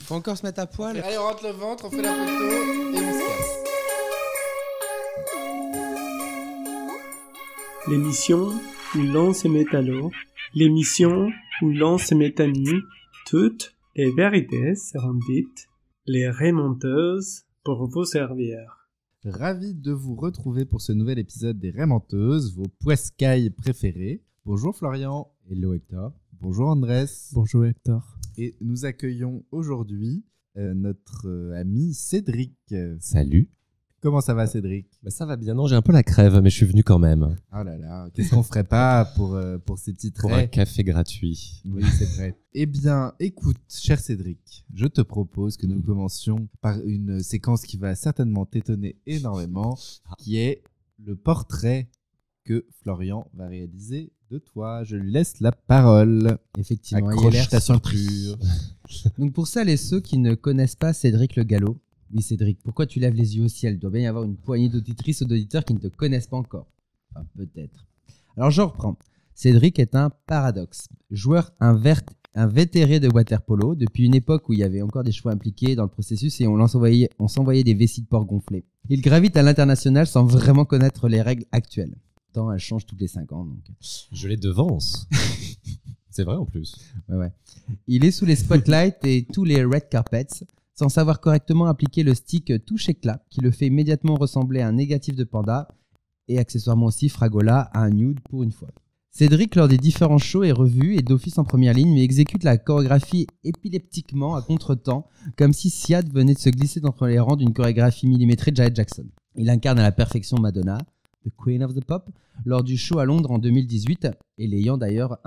Faut 0.00 0.14
encore 0.14 0.36
se 0.36 0.44
mettre 0.44 0.60
à 0.60 0.66
poil. 0.66 0.96
Allez, 0.98 1.18
on 1.18 1.22
rentre 1.22 1.44
le 1.44 1.52
ventre, 1.52 1.86
on 1.86 1.90
fait 1.90 2.02
la 2.02 2.14
photo 2.14 2.32
et 2.32 2.98
on 2.98 3.12
se 3.12 3.18
casse. 3.28 3.56
L'émission 7.88 8.48
où 8.94 8.98
l'on 8.98 9.32
se 9.32 9.48
met 9.48 9.66
à 9.74 9.82
l'eau, 9.82 10.10
l'émission 10.54 11.30
où 11.62 11.70
l'on 11.70 11.98
se 11.98 12.14
met 12.14 12.40
à 12.40 12.46
nu, 12.46 12.82
toutes 13.26 13.74
les 13.96 14.10
vérités 14.10 14.74
seront 14.74 15.18
dites, 15.28 15.68
les 16.06 16.30
remonteuses 16.30 17.44
pour 17.64 17.86
vous 17.86 18.04
servir. 18.04 18.88
Ravi 19.24 19.74
de 19.74 19.92
vous 19.92 20.14
retrouver 20.14 20.64
pour 20.64 20.80
ce 20.80 20.92
nouvel 20.92 21.18
épisode 21.18 21.58
des 21.58 21.70
Rémenteuses, 21.70 22.54
vos 22.54 22.68
poiscailles 22.80 23.50
préférées. 23.50 24.22
Bonjour 24.46 24.74
Florian. 24.74 25.30
Hello 25.50 25.74
Hector. 25.74 26.12
Bonjour 26.40 26.68
Andrés. 26.68 27.04
Bonjour 27.32 27.66
Hector. 27.66 28.16
Et 28.38 28.56
nous 28.62 28.86
accueillons 28.86 29.44
aujourd'hui 29.50 30.24
euh, 30.56 30.72
notre 30.72 31.28
euh, 31.28 31.60
ami 31.60 31.92
Cédric. 31.92 32.56
Salut. 32.98 33.50
Comment 34.00 34.22
ça 34.22 34.32
va 34.32 34.46
Cédric? 34.46 34.86
Bah, 35.02 35.10
ça 35.10 35.26
va 35.26 35.36
bien. 35.36 35.52
Non, 35.52 35.66
j'ai 35.66 35.76
un 35.76 35.82
peu 35.82 35.92
la 35.92 36.02
crève, 36.02 36.40
mais 36.40 36.48
je 36.48 36.56
suis 36.56 36.64
venu 36.64 36.82
quand 36.82 36.98
même. 36.98 37.36
Oh 37.52 37.62
là 37.62 37.76
là, 37.76 38.08
qu'est-ce 38.14 38.30
qu'on 38.30 38.42
ferait 38.42 38.64
pas 38.64 39.04
pour, 39.16 39.34
euh, 39.34 39.58
pour 39.58 39.78
ces 39.78 39.92
petits 39.92 40.10
Pour 40.12 40.30
un 40.30 40.36
traits 40.36 40.50
café 40.50 40.82
gratuit. 40.82 41.62
Oui, 41.66 41.84
c'est 41.98 42.08
vrai. 42.16 42.38
eh 42.54 42.64
bien, 42.64 43.12
écoute, 43.20 43.58
cher 43.68 44.00
Cédric, 44.00 44.64
je 44.72 44.86
te 44.86 45.02
propose 45.02 45.58
que 45.58 45.66
nous 45.66 45.82
commencions 45.82 46.48
par 46.62 46.80
une 46.80 47.22
séquence 47.22 47.64
qui 47.64 47.76
va 47.76 47.94
certainement 47.94 48.46
t'étonner 48.46 48.96
énormément, 49.04 49.76
qui 50.18 50.38
est 50.38 50.62
le 51.04 51.16
portrait 51.16 51.90
que 52.44 52.66
Florian 52.82 53.30
va 53.34 53.46
réaliser 53.46 54.12
de 54.30 54.38
toi. 54.38 54.84
Je 54.84 54.96
lui 54.96 55.10
laisse 55.10 55.40
la 55.40 55.52
parole. 55.52 56.38
Effectivement, 56.58 57.10
il 57.10 57.14
a 57.14 57.16
Accroche 57.28 57.48
ta 57.48 57.60
surpris. 57.60 57.98
ceinture. 57.98 58.38
Donc 59.18 59.32
pour 59.32 59.46
celles 59.46 59.68
et 59.68 59.76
ceux 59.76 60.00
qui 60.00 60.18
ne 60.18 60.34
connaissent 60.34 60.76
pas 60.76 60.92
Cédric 60.92 61.36
Le 61.36 61.42
Gallo, 61.44 61.80
oui 62.14 62.22
Cédric, 62.22 62.58
pourquoi 62.62 62.86
tu 62.86 63.00
lèves 63.00 63.14
les 63.14 63.36
yeux 63.36 63.44
au 63.44 63.48
ciel? 63.48 63.74
Il 63.74 63.78
doit 63.78 63.90
bien 63.90 64.02
y 64.02 64.06
avoir 64.06 64.24
une 64.24 64.36
poignée 64.36 64.68
d'auditrices 64.68 65.20
ou 65.20 65.24
d'auditeurs 65.24 65.64
qui 65.64 65.74
ne 65.74 65.78
te 65.78 65.88
connaissent 65.88 66.26
pas 66.28 66.36
encore. 66.36 66.66
Enfin, 67.14 67.26
peut-être. 67.36 67.86
Alors 68.36 68.50
je 68.50 68.62
reprends. 68.62 68.96
Cédric 69.34 69.78
est 69.78 69.94
un 69.94 70.10
paradoxe. 70.26 70.88
Joueur 71.10 71.50
invert- 71.60 72.02
invétéré 72.34 73.00
de 73.00 73.08
waterpolo 73.08 73.74
depuis 73.74 74.04
une 74.04 74.14
époque 74.14 74.48
où 74.48 74.52
il 74.52 74.60
y 74.60 74.64
avait 74.64 74.82
encore 74.82 75.02
des 75.02 75.12
chevaux 75.12 75.30
impliqués 75.30 75.74
dans 75.74 75.82
le 75.84 75.88
processus 75.88 76.40
et 76.40 76.46
on 76.46 76.66
s'envoyait 76.68 77.64
des 77.64 77.74
vessies 77.74 78.02
de 78.02 78.06
porc 78.06 78.26
gonflées. 78.26 78.64
Il 78.88 79.00
gravite 79.00 79.36
à 79.36 79.42
l'international 79.42 80.06
sans 80.06 80.24
vraiment 80.24 80.64
connaître 80.64 81.08
les 81.08 81.22
règles 81.22 81.46
actuelles. 81.52 81.96
Tant 82.32 82.52
elles 82.52 82.58
changent 82.58 82.86
toutes 82.86 83.00
les 83.00 83.08
5 83.08 83.32
ans. 83.32 83.44
Donc. 83.44 83.64
Je 84.12 84.28
les 84.28 84.36
devance. 84.36 85.08
C'est 86.10 86.24
vrai 86.24 86.36
en 86.36 86.44
plus. 86.44 86.76
Ouais, 87.08 87.16
ouais. 87.16 87.32
Il 87.86 88.04
est 88.04 88.10
sous 88.10 88.26
les 88.26 88.36
spotlights 88.36 89.04
et 89.04 89.26
tous 89.32 89.44
les 89.44 89.64
red 89.64 89.88
carpets, 89.88 90.44
sans 90.74 90.88
savoir 90.88 91.20
correctement 91.20 91.66
appliquer 91.66 92.02
le 92.02 92.14
stick 92.14 92.52
touche-éclat, 92.64 93.22
qui 93.30 93.40
le 93.40 93.50
fait 93.50 93.66
immédiatement 93.66 94.16
ressembler 94.16 94.60
à 94.60 94.68
un 94.68 94.72
négatif 94.72 95.14
de 95.14 95.24
panda, 95.24 95.68
et 96.28 96.38
accessoirement 96.38 96.86
aussi 96.86 97.08
Fragola 97.08 97.70
à 97.72 97.80
un 97.80 97.90
nude 97.90 98.20
pour 98.28 98.42
une 98.42 98.52
fois. 98.52 98.70
Cédric, 99.12 99.56
lors 99.56 99.66
des 99.66 99.76
différents 99.76 100.18
shows, 100.18 100.44
est 100.44 100.52
revu 100.52 100.96
et 100.96 101.02
d'office 101.02 101.38
en 101.38 101.44
première 101.44 101.74
ligne, 101.74 101.92
mais 101.92 102.04
exécute 102.04 102.44
la 102.44 102.58
chorégraphie 102.58 103.26
épileptiquement 103.42 104.36
à 104.36 104.42
contre-temps, 104.42 105.08
comme 105.36 105.52
si 105.52 105.68
Siad 105.68 106.12
venait 106.12 106.34
de 106.34 106.38
se 106.38 106.50
glisser 106.50 106.80
entre 106.84 107.08
les 107.08 107.18
rangs 107.18 107.36
d'une 107.36 107.52
chorégraphie 107.52 108.06
millimétrée 108.06 108.52
de 108.52 108.56
Janet 108.56 108.76
Jackson. 108.76 109.06
Il 109.34 109.50
incarne 109.50 109.80
à 109.80 109.82
la 109.82 109.90
perfection 109.90 110.38
Madonna, 110.38 110.78
The 111.24 111.30
Queen 111.36 111.62
of 111.62 111.74
the 111.74 111.84
Pop, 111.84 112.10
lors 112.44 112.62
du 112.62 112.76
show 112.76 112.98
à 112.98 113.04
Londres 113.04 113.30
en 113.30 113.38
2018, 113.38 114.08
et 114.38 114.46
l'ayant 114.46 114.78
d'ailleurs 114.78 115.18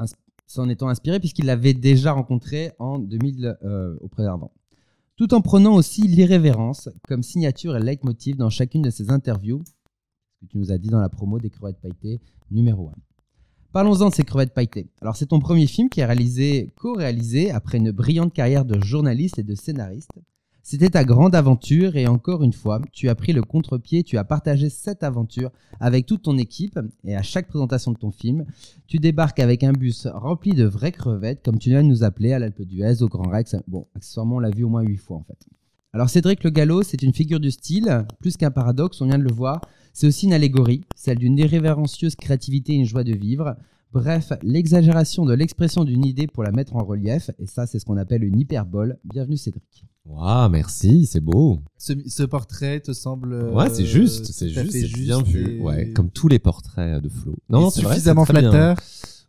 s'en 0.48 0.70
étant 0.70 0.90
inspiré 0.90 1.20
puisqu'il 1.20 1.46
l'avait 1.46 1.74
déjà 1.74 2.12
rencontré 2.12 2.72
en 2.80 3.00
2000 3.00 3.58
euh, 3.64 3.96
auparavant. 4.02 4.52
Tout 5.16 5.34
en 5.34 5.42
prenant 5.42 5.76
aussi 5.76 6.02
l'irrévérence 6.02 6.90
comme 7.08 7.22
signature 7.22 7.78
et 7.78 7.80
leitmotiv 7.80 8.36
dans 8.36 8.50
chacune 8.50 8.82
de 8.82 8.90
ses 8.90 9.12
interviews, 9.12 9.62
ce 9.66 10.46
que 10.46 10.52
tu 10.52 10.58
nous 10.58 10.72
as 10.72 10.78
dit 10.78 10.90
dans 10.90 11.00
la 11.00 11.10
promo 11.10 11.40
des 11.40 11.50
crevettes 11.50 11.80
pailletées 11.80 12.20
numéro 12.50 12.90
1. 12.90 12.94
Parlons-en 13.72 14.10
de 14.10 14.14
ces 14.14 14.24
crevettes 14.24 14.54
pailletées. 14.54 14.90
Alors 15.02 15.16
c'est 15.16 15.28
ton 15.28 15.40
premier 15.40 15.68
film 15.68 15.90
qui 15.90 16.00
est 16.00 16.06
réalisé, 16.06 16.74
co-réalisé 16.76 17.52
après 17.52 17.78
une 17.78 17.92
brillante 17.92 18.34
carrière 18.34 18.66
de 18.66 18.80
journaliste 18.80 19.40
et 19.40 19.44
de 19.44 19.56
scénariste. 19.56 20.12
C'était 20.66 20.92
ta 20.92 21.04
grande 21.04 21.36
aventure 21.36 21.98
et 21.98 22.08
encore 22.08 22.42
une 22.42 22.54
fois, 22.54 22.80
tu 22.94 23.10
as 23.10 23.16
pris 23.16 23.34
le 23.34 23.42
contre-pied, 23.42 24.04
tu 24.04 24.18
as 24.18 24.24
partagé 24.24 24.70
cette 24.70 25.04
aventure 25.04 25.52
avec 25.82 26.06
toute 26.06 26.22
ton 26.22 26.38
équipe 26.38 26.80
et 27.04 27.18
à 27.18 27.22
chaque 27.22 27.50
présentation 27.50 27.92
de 27.92 27.98
ton 27.98 28.12
film, 28.12 28.46
tu 28.88 28.98
débarques 28.98 29.42
avec 29.42 29.66
un 29.66 29.74
bus 29.74 30.08
rempli 30.08 30.54
de 30.54 30.64
vraies 30.64 30.94
crevettes, 30.94 31.44
comme 31.44 31.60
tu 31.60 31.68
viens 31.68 31.84
de 31.84 31.90
nous 31.90 32.06
appeler 32.06 32.32
à 32.32 32.40
l'Alpe 32.40 32.62
d'Huez, 32.62 33.02
au 33.02 33.10
Grand 33.10 33.30
Rex. 33.30 33.58
Bon, 33.68 33.88
accessoirement, 33.94 34.38
on 34.38 34.40
l'a 34.40 34.52
vu 34.52 34.64
au 34.64 34.70
moins 34.70 34.84
huit 34.84 34.96
fois 34.96 35.18
en 35.18 35.24
fait. 35.24 35.38
Alors 35.92 36.10
Cédric 36.10 36.46
Le 36.46 36.50
Gallo, 36.50 36.82
c'est 36.82 37.04
une 37.04 37.14
figure 37.14 37.42
du 37.42 37.52
style, 37.52 38.06
plus 38.22 38.38
qu'un 38.38 38.50
paradoxe, 38.50 39.02
on 39.02 39.08
vient 39.08 39.20
de 39.20 39.24
le 39.24 39.34
voir. 39.34 39.60
C'est 39.92 40.08
aussi 40.08 40.28
une 40.28 40.34
allégorie, 40.34 40.86
celle 40.96 41.18
d'une 41.18 41.38
irrévérencieuse 41.38 42.16
créativité 42.16 42.72
et 42.72 42.78
une 42.78 42.86
joie 42.86 43.04
de 43.04 43.14
vivre. 43.14 43.58
Bref, 43.92 44.32
l'exagération 44.42 45.26
de 45.26 45.34
l'expression 45.34 45.84
d'une 45.84 46.06
idée 46.06 46.28
pour 46.28 46.44
la 46.44 46.52
mettre 46.52 46.78
en 46.78 46.86
relief, 46.86 47.32
et 47.38 47.48
ça 47.48 47.68
c'est 47.68 47.80
ce 47.80 47.86
qu'on 47.86 47.98
appelle 47.98 48.24
une 48.24 48.40
hyperbole. 48.40 48.98
Bienvenue 49.04 49.36
Cédric. 49.36 49.84
Waouh, 50.06 50.50
merci, 50.50 51.06
c'est 51.06 51.22
beau. 51.22 51.60
Ce, 51.78 51.94
ce 52.08 52.24
portrait 52.24 52.80
te 52.82 52.92
semble. 52.92 53.50
Ouais, 53.54 53.70
c'est 53.74 53.86
juste, 53.86 54.26
euh, 54.30 54.34
c'est 54.34 54.50
juste, 54.50 54.72
c'est 54.72 54.88
bien 55.00 55.22
vu. 55.22 55.62
Ouais, 55.62 55.92
comme 55.92 56.10
tous 56.10 56.28
les 56.28 56.40
portraits 56.40 57.02
de 57.02 57.08
Flo. 57.10 57.38
Non, 57.50 57.62
non, 57.62 57.70
c'est 57.70 57.82
suffisamment 57.82 58.24
bien. 58.26 58.42
flatteur, 58.42 58.78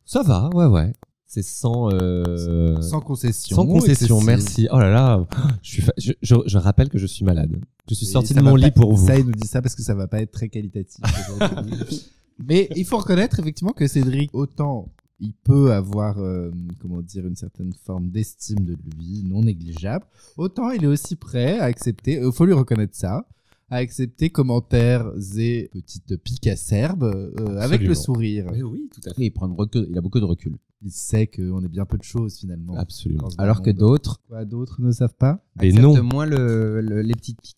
Ça 0.04 0.22
va, 0.22 0.50
ouais, 0.52 0.66
ouais. 0.66 0.92
C'est 1.26 1.42
sans, 1.44 1.90
euh, 1.92 2.80
sans 2.80 3.00
concession. 3.00 3.56
sans 3.56 3.66
concession. 3.66 4.20
Merci. 4.20 4.68
Oh 4.70 4.78
là 4.78 4.90
là, 4.90 5.26
je 5.62 5.70
suis, 5.70 5.82
fa- 5.82 5.92
je, 5.96 6.12
je, 6.22 6.34
je 6.46 6.58
rappelle 6.58 6.88
que 6.88 6.98
je 6.98 7.06
suis 7.06 7.24
malade. 7.24 7.56
Je 7.88 7.94
suis 7.94 8.06
sorti 8.06 8.34
de 8.34 8.40
mon 8.40 8.52
pas- 8.52 8.58
lit 8.66 8.70
pour 8.70 8.94
vous. 8.94 9.06
Ça, 9.06 9.16
il 9.18 9.24
nous 9.26 9.32
dit 9.32 9.48
ça 9.48 9.60
parce 9.62 9.74
que 9.74 9.82
ça 9.82 9.94
va 9.94 10.06
pas 10.06 10.20
être 10.22 10.30
très 10.30 10.48
qualitatif. 10.48 11.00
Mais 12.38 12.68
il 12.76 12.84
faut 12.84 12.98
reconnaître 12.98 13.38
effectivement 13.40 13.72
que 13.72 13.86
Cédric, 13.86 14.30
autant 14.32 14.88
il 15.20 15.32
peut 15.32 15.72
avoir, 15.72 16.18
euh, 16.18 16.50
comment 16.80 17.00
dire, 17.02 17.26
une 17.26 17.36
certaine 17.36 17.72
forme 17.84 18.08
d'estime 18.10 18.64
de 18.64 18.72
lui, 18.96 19.22
non 19.24 19.42
négligeable, 19.42 20.04
autant 20.36 20.70
il 20.70 20.84
est 20.84 20.88
aussi 20.88 21.16
prêt 21.16 21.58
à 21.58 21.64
accepter, 21.64 22.20
il 22.24 22.32
faut 22.32 22.44
lui 22.46 22.52
reconnaître 22.52 22.96
ça, 22.96 23.26
à 23.70 23.76
accepter 23.76 24.28
commentaires 24.30 25.10
et 25.38 25.70
petites 25.72 26.16
piques 26.22 26.46
acerbes 26.48 27.04
euh, 27.04 27.58
avec 27.60 27.80
le 27.82 27.94
sourire. 27.94 28.46
Oui, 28.52 28.62
oui, 28.62 28.90
tout 28.92 29.00
à 29.08 29.14
fait. 29.14 29.22
Et 29.22 29.26
il, 29.26 29.30
prend 29.30 29.48
recul- 29.48 29.86
il 29.88 29.96
a 29.96 30.00
beaucoup 30.02 30.20
de 30.20 30.24
recul. 30.26 30.54
Il 30.86 30.90
sait 30.90 31.26
qu'on 31.26 31.64
est 31.64 31.68
bien 31.68 31.86
peu 31.86 31.96
de 31.96 32.02
choses 32.02 32.36
finalement. 32.38 32.76
Absolument. 32.76 33.28
Alors 33.38 33.62
que 33.62 33.70
d'autres 33.70 34.20
Quoi, 34.28 34.44
d'autres 34.44 34.82
ne 34.82 34.92
savent 34.92 35.14
pas 35.18 35.42
Et 35.62 35.68
acceptent 35.68 35.80
non. 35.82 36.02
moins 36.02 36.26
le- 36.26 36.82
le- 36.82 37.00
les 37.00 37.14
petites 37.14 37.40
piques. 37.40 37.56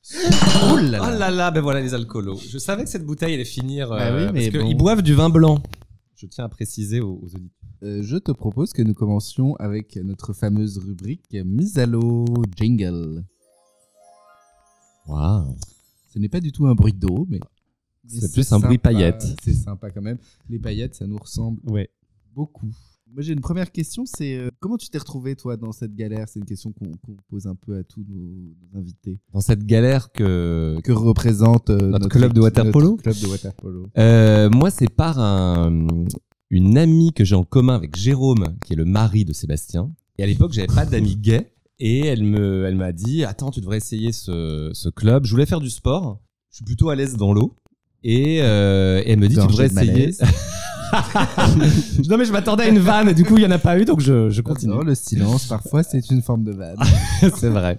Oh 0.73 0.77
là 0.77 1.01
Oh 1.03 1.19
là 1.19 1.31
là, 1.33 1.51
ben 1.51 1.61
voilà 1.61 1.81
les 1.81 1.93
alcoolos. 1.93 2.39
Je 2.49 2.59
savais 2.59 2.85
que 2.85 2.91
cette 2.91 3.05
bouteille 3.05 3.35
allait 3.35 3.45
finir. 3.45 3.91
Ah 3.93 4.15
oui, 4.15 4.27
mais 4.33 4.49
parce 4.51 4.63
bon. 4.63 4.69
qu'ils 4.69 4.77
boivent 4.77 5.03
du 5.03 5.15
vin 5.15 5.29
blanc. 5.29 5.61
Je 6.17 6.27
tiens 6.27 6.45
à 6.45 6.49
préciser 6.49 7.01
aux, 7.01 7.19
aux 7.23 7.27
auditeurs. 7.35 7.51
Euh, 7.83 8.03
je 8.03 8.17
te 8.17 8.33
propose 8.33 8.73
que 8.73 8.81
nous 8.83 8.95
commencions 8.95 9.55
avec 9.57 9.97
notre 9.97 10.33
fameuse 10.33 10.79
rubrique 10.79 11.37
mise 11.45 11.79
à 11.79 11.85
l'eau 11.87 12.25
jingle. 12.57 13.23
Waouh. 15.07 15.57
Ce 16.13 16.19
n'est 16.19 16.29
pas 16.31 16.41
du 16.41 16.53
tout 16.53 16.67
un 16.67 16.75
bruit 16.75 16.95
d'eau, 16.95 17.27
mais 17.29 17.39
C'est 18.09 18.33
plus 18.33 18.51
un 18.53 18.61
bruit 18.61 18.79
paillette. 18.79 19.25
C'est 19.43 19.53
sympa 19.53 19.91
quand 19.91 20.01
même. 20.03 20.19
Les 20.49 20.59
paillettes, 20.59 20.95
ça 20.95 21.07
nous 21.07 21.19
ressemble 21.19 21.61
Ouais. 21.69 21.91
beaucoup. 22.35 22.71
Moi, 23.13 23.23
j'ai 23.23 23.33
une 23.33 23.41
première 23.41 23.71
question, 23.73 24.05
c'est 24.05 24.37
euh, 24.37 24.51
comment 24.61 24.77
tu 24.77 24.89
t'es 24.91 24.99
retrouvé 24.99 25.37
toi 25.37 25.57
dans 25.57 25.73
cette 25.73 25.95
galère? 25.95 26.29
C'est 26.29 26.41
une 26.41 26.45
question 26.45 26.73
qu'on 26.73 26.91
qu'on 26.91 27.17
pose 27.31 27.47
un 27.47 27.55
peu 27.55 27.77
à 27.79 27.85
tous 27.85 28.05
nos, 28.09 28.19
nos 28.19 28.79
invités. 28.79 29.21
Dans 29.33 29.41
cette 29.41 29.65
galère 29.65 30.13
que. 30.13 30.79
Que 30.83 30.93
représente 30.93 31.71
euh, 31.71 31.91
Notre 31.91 32.09
club 32.09 32.33
de 32.33 32.41
waterpolo? 32.41 32.97
club 32.97 33.15
de 33.19 33.27
waterpolo. 33.27 33.87
Euh, 33.97 34.51
moi, 34.51 34.71
c'est 34.71 34.91
par 34.91 35.19
un, 35.21 35.87
une 36.51 36.77
amie 36.77 37.13
que 37.13 37.25
j'ai 37.25 37.37
en 37.37 37.45
commun 37.45 37.77
avec 37.77 37.97
Jérôme, 37.97 38.57
qui 38.65 38.73
est 38.73 38.77
le 38.77 38.85
mari 38.85 39.25
de 39.25 39.33
Sébastien. 39.33 39.93
Et 40.19 40.23
à 40.23 40.27
l'époque, 40.27 40.53
j'avais 40.53 40.67
pas 40.67 40.85
d'amis 40.85 41.17
gay. 41.17 41.53
Et 41.79 42.01
elle 42.07 42.25
me, 42.25 42.65
elle 42.67 42.77
m'a 42.77 42.93
dit, 42.93 43.25
attends, 43.25 43.51
tu 43.51 43.61
devrais 43.61 43.77
essayer 43.77 44.11
ce, 44.13 44.71
ce 44.75 44.89
club. 44.89 45.25
Je 45.27 45.31
voulais 45.31 45.47
faire 45.47 45.61
du 45.61 45.71
sport. 45.71 46.21
Je 46.51 46.57
suis 46.57 46.65
plutôt 46.65 46.89
à 46.89 46.97
l'aise 46.97 47.17
dans 47.17 47.33
l'eau. 47.33 47.55
Et, 48.03 48.41
euh, 48.43 49.03
et 49.05 49.11
elle 49.13 49.19
me 49.21 49.29
dit, 49.29 49.37
tu 49.37 49.47
devrais 49.47 49.69
de 49.69 49.75
essayer. 49.79 50.11
non, 52.09 52.17
mais 52.17 52.25
je 52.25 52.33
m'attendais 52.33 52.65
à 52.65 52.69
une 52.69 52.79
vanne. 52.79 53.09
Et 53.09 53.15
du 53.15 53.25
coup, 53.25 53.37
il 53.37 53.43
y 53.43 53.47
en 53.47 53.51
a 53.51 53.59
pas 53.59 53.79
eu, 53.79 53.85
donc 53.85 54.01
je, 54.01 54.31
je 54.31 54.41
continue. 54.43 54.73
Non, 54.73 54.83
le 54.83 54.95
silence, 54.95 55.47
parfois, 55.47 55.83
c'est 55.83 56.11
une 56.11 56.23
forme 56.23 56.45
de 56.45 56.53
vanne. 56.53 56.77
c'est 57.21 57.49
vrai. 57.49 57.79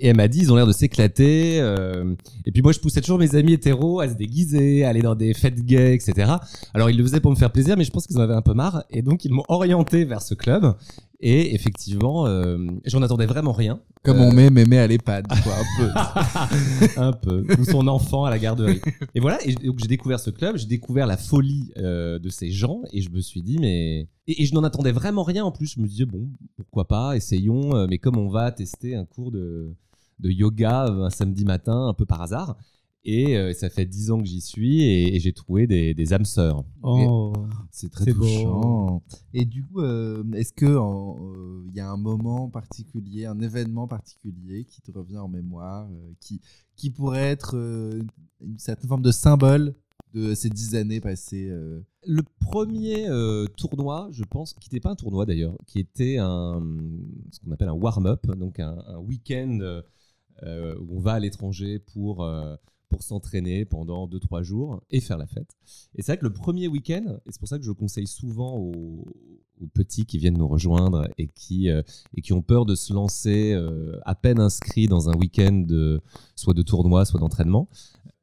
Et 0.00 0.08
elle 0.08 0.16
m'a 0.16 0.28
dit, 0.28 0.40
ils 0.40 0.52
ont 0.52 0.56
l'air 0.56 0.66
de 0.66 0.72
s'éclater. 0.72 1.60
euh, 1.60 2.14
et 2.46 2.52
puis 2.52 2.62
moi, 2.62 2.72
je 2.72 2.78
poussais 2.80 3.00
toujours 3.00 3.18
mes 3.18 3.34
amis 3.34 3.52
hétéros 3.54 4.00
à 4.00 4.08
se 4.08 4.14
déguiser, 4.14 4.84
à 4.84 4.88
aller 4.90 5.02
dans 5.02 5.14
des 5.14 5.34
fêtes 5.34 5.64
gays, 5.64 5.94
etc. 5.94 6.32
Alors, 6.74 6.90
ils 6.90 6.96
le 6.96 7.02
faisaient 7.04 7.20
pour 7.20 7.30
me 7.30 7.36
faire 7.36 7.50
plaisir, 7.52 7.76
mais 7.76 7.84
je 7.84 7.90
pense 7.90 8.06
qu'ils 8.06 8.18
en 8.18 8.22
avaient 8.22 8.34
un 8.34 8.42
peu 8.42 8.54
marre. 8.54 8.84
Et 8.90 9.02
donc, 9.02 9.24
ils 9.24 9.32
m'ont 9.32 9.44
orienté 9.48 10.04
vers 10.04 10.22
ce 10.22 10.34
club. 10.34 10.74
Et 11.24 11.54
effectivement, 11.54 12.26
euh, 12.26 12.58
j'en 12.84 13.00
attendais 13.00 13.26
vraiment 13.26 13.52
rien. 13.52 13.80
Comme 14.02 14.18
Euh, 14.18 14.28
on 14.28 14.32
met 14.32 14.50
mémé 14.50 14.78
à 14.78 14.88
l'EHPAD, 14.88 15.28
quoi, 15.28 15.52
un 15.54 15.78
peu. 15.78 16.96
un 17.00 17.12
peu, 17.12 17.44
ou 17.60 17.64
son 17.64 17.86
enfant 17.86 18.24
à 18.24 18.30
la 18.30 18.40
garderie. 18.40 18.80
Et 19.14 19.20
voilà, 19.20 19.38
et 19.46 19.54
donc 19.54 19.78
j'ai 19.78 19.86
découvert 19.86 20.18
ce 20.18 20.30
club, 20.30 20.56
j'ai 20.56 20.66
découvert 20.66 21.06
la 21.06 21.16
folie 21.16 21.70
euh, 21.76 22.18
de 22.18 22.28
ces 22.28 22.50
gens, 22.50 22.82
et 22.92 23.02
je 23.02 23.10
me 23.10 23.20
suis 23.20 23.40
dit, 23.40 23.58
mais. 23.60 24.08
Et, 24.26 24.42
et 24.42 24.46
je 24.46 24.54
n'en 24.54 24.64
attendais 24.64 24.90
vraiment 24.90 25.22
rien 25.22 25.44
en 25.44 25.52
plus. 25.52 25.74
Je 25.76 25.80
me 25.80 25.86
disais, 25.86 26.06
bon, 26.06 26.28
pourquoi 26.56 26.88
pas, 26.88 27.16
essayons, 27.16 27.76
euh, 27.76 27.86
mais 27.88 27.98
comme 27.98 28.18
on 28.18 28.28
va 28.28 28.50
tester 28.50 28.96
un 28.96 29.04
cours 29.04 29.30
de, 29.30 29.72
de 30.18 30.28
yoga 30.30 30.86
euh, 30.86 31.04
un 31.04 31.10
samedi 31.10 31.44
matin, 31.44 31.86
un 31.86 31.94
peu 31.94 32.04
par 32.04 32.20
hasard. 32.22 32.56
Et 33.04 33.36
euh, 33.36 33.52
ça 33.52 33.68
fait 33.68 33.84
dix 33.84 34.12
ans 34.12 34.18
que 34.18 34.26
j'y 34.26 34.40
suis, 34.40 34.82
et, 34.82 35.16
et 35.16 35.18
j'ai 35.20 35.32
trouvé 35.32 35.66
des, 35.66 35.92
des 35.92 36.12
âmes 36.12 36.24
sœurs. 36.24 36.64
Oh. 36.82 37.32
C'est 37.72 37.90
très 37.90 38.04
C'est 38.04 38.12
beau. 38.12 38.20
touchant. 38.24 39.02
Et 39.34 39.44
du 39.44 39.64
coup, 39.64 39.80
euh, 39.80 40.22
est-ce 40.34 40.52
que 40.52 40.66
euh, 40.66 41.64
il 41.68 41.74
y 41.74 41.80
a 41.80 41.90
un 41.90 41.96
moment 41.96 42.48
particulier, 42.48 43.26
un 43.26 43.40
événement 43.40 43.88
particulier 43.88 44.64
qui 44.64 44.82
te 44.82 44.92
revient 44.92 45.18
en 45.18 45.28
mémoire, 45.28 45.88
euh, 45.90 46.12
qui 46.20 46.40
qui 46.76 46.90
pourrait 46.90 47.24
être 47.30 47.56
euh, 47.56 48.02
une 48.40 48.58
certaine 48.58 48.88
forme 48.88 49.02
de 49.02 49.10
symbole 49.10 49.74
de 50.14 50.34
ces 50.34 50.50
dix 50.50 50.74
années 50.76 51.00
passées 51.00 51.48
euh, 51.48 51.80
Le 52.06 52.22
premier 52.40 53.08
euh, 53.08 53.46
tournoi, 53.56 54.08
je 54.12 54.24
pense, 54.24 54.52
qui 54.54 54.68
n'était 54.68 54.80
pas 54.80 54.90
un 54.90 54.94
tournoi 54.94 55.26
d'ailleurs, 55.26 55.56
qui 55.66 55.80
était 55.80 56.18
un, 56.18 56.62
ce 57.30 57.40
qu'on 57.40 57.50
appelle 57.50 57.68
un 57.68 57.74
warm-up, 57.74 58.26
donc 58.36 58.60
un, 58.60 58.76
un 58.86 58.98
week-end 58.98 59.58
euh, 59.62 59.82
euh, 60.44 60.76
où 60.80 60.98
on 60.98 61.00
va 61.00 61.12
à 61.14 61.18
l'étranger 61.20 61.78
pour, 61.78 62.22
euh, 62.24 62.54
pour 62.92 63.02
s'entraîner 63.02 63.64
pendant 63.64 64.06
2-3 64.06 64.42
jours 64.42 64.82
et 64.90 65.00
faire 65.00 65.16
la 65.16 65.26
fête. 65.26 65.56
Et 65.94 66.02
c'est 66.02 66.12
vrai 66.12 66.18
que 66.18 66.24
le 66.24 66.32
premier 66.32 66.68
week-end, 66.68 67.18
et 67.26 67.32
c'est 67.32 67.38
pour 67.38 67.48
ça 67.48 67.58
que 67.58 67.64
je 67.64 67.72
conseille 67.72 68.06
souvent 68.06 68.56
aux, 68.56 69.04
petits 69.74 70.06
qui 70.06 70.18
viennent 70.18 70.38
nous 70.38 70.48
rejoindre 70.48 71.08
et 71.18 71.28
qui, 71.28 71.70
euh, 71.70 71.82
et 72.16 72.20
qui 72.20 72.32
ont 72.32 72.42
peur 72.42 72.66
de 72.66 72.74
se 72.74 72.92
lancer 72.92 73.52
euh, 73.52 73.96
à 74.04 74.16
peine 74.16 74.40
inscrits 74.40 74.88
dans 74.88 75.08
un 75.08 75.14
week-end 75.14 75.64
soit 76.34 76.52
de 76.52 76.62
tournoi, 76.62 77.04
soit 77.04 77.20
d'entraînement, 77.20 77.68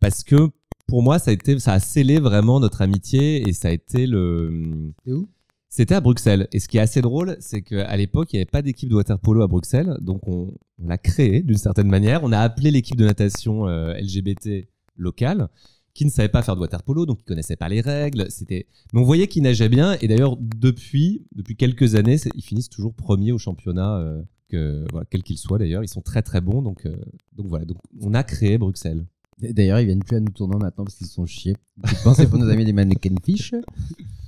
parce 0.01 0.23
que 0.25 0.49
pour 0.85 1.01
moi, 1.01 1.17
ça 1.19 1.31
a, 1.65 1.79
scellé 1.79 2.19
vraiment 2.19 2.59
notre 2.59 2.81
amitié 2.81 3.47
et 3.47 3.53
ça 3.53 3.69
a 3.69 3.71
été 3.71 4.07
le. 4.07 4.91
Où? 5.07 5.29
C'était 5.69 5.95
à 5.95 6.01
Bruxelles. 6.01 6.47
Et 6.51 6.59
ce 6.59 6.67
qui 6.67 6.77
est 6.77 6.81
assez 6.81 7.01
drôle, 7.01 7.37
c'est 7.39 7.61
qu'à 7.61 7.95
l'époque, 7.95 8.33
il 8.33 8.37
n'y 8.37 8.39
avait 8.41 8.49
pas 8.49 8.63
d'équipe 8.63 8.89
de 8.89 8.95
water 8.95 9.19
polo 9.19 9.43
à 9.43 9.47
Bruxelles. 9.47 9.95
Donc, 10.01 10.27
on, 10.27 10.51
l'a 10.83 10.97
créé 10.97 11.41
d'une 11.43 11.57
certaine 11.57 11.87
manière. 11.87 12.23
On 12.23 12.31
a 12.31 12.39
appelé 12.39 12.71
l'équipe 12.71 12.95
de 12.95 13.05
natation 13.05 13.67
euh, 13.67 13.93
LGBT 13.93 14.67
locale 14.97 15.47
qui 15.93 16.05
ne 16.05 16.09
savait 16.09 16.29
pas 16.29 16.41
faire 16.41 16.55
de 16.55 16.61
water 16.61 16.81
polo, 16.83 17.05
donc 17.05 17.19
qui 17.19 17.25
connaissait 17.25 17.55
pas 17.55 17.69
les 17.69 17.81
règles. 17.81 18.25
C'était, 18.29 18.67
mais 18.93 19.01
on 19.01 19.03
voyait 19.03 19.27
qu'ils 19.27 19.43
nageaient 19.43 19.69
bien. 19.69 19.97
Et 20.01 20.07
d'ailleurs, 20.07 20.37
depuis, 20.37 21.25
depuis 21.35 21.55
quelques 21.55 21.95
années, 21.95 22.17
c'est- 22.17 22.31
ils 22.35 22.43
finissent 22.43 22.69
toujours 22.69 22.93
premiers 22.93 23.31
au 23.31 23.37
championnat, 23.37 23.97
euh, 23.97 24.21
que, 24.49 24.85
voilà, 24.91 25.05
quel 25.11 25.21
qu'il 25.21 25.37
soit 25.37 25.59
d'ailleurs. 25.59 25.83
Ils 25.83 25.89
sont 25.89 26.01
très 26.01 26.21
très 26.23 26.41
bons. 26.41 26.61
Donc, 26.63 26.85
euh, 26.85 26.95
donc 27.35 27.47
voilà. 27.47 27.65
Donc, 27.65 27.77
on 28.01 28.13
a 28.15 28.23
créé 28.23 28.57
Bruxelles. 28.57 29.05
D'ailleurs, 29.39 29.79
ils 29.79 29.85
viennent 29.85 30.03
plus 30.03 30.17
à 30.17 30.19
nos 30.19 30.31
tournois 30.31 30.59
maintenant 30.59 30.83
parce 30.85 30.95
qu'ils 30.95 31.07
sont 31.07 31.25
chiés. 31.25 31.55
Petite 31.81 32.03
pensée 32.03 32.27
pour 32.27 32.39
nos 32.39 32.49
amis 32.49 32.65
des 32.65 32.73
Mannequin 32.73 33.15
Fish. 33.23 33.53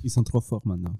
Ils 0.04 0.10
sont 0.10 0.22
trop 0.22 0.40
forts 0.40 0.62
maintenant. 0.64 0.92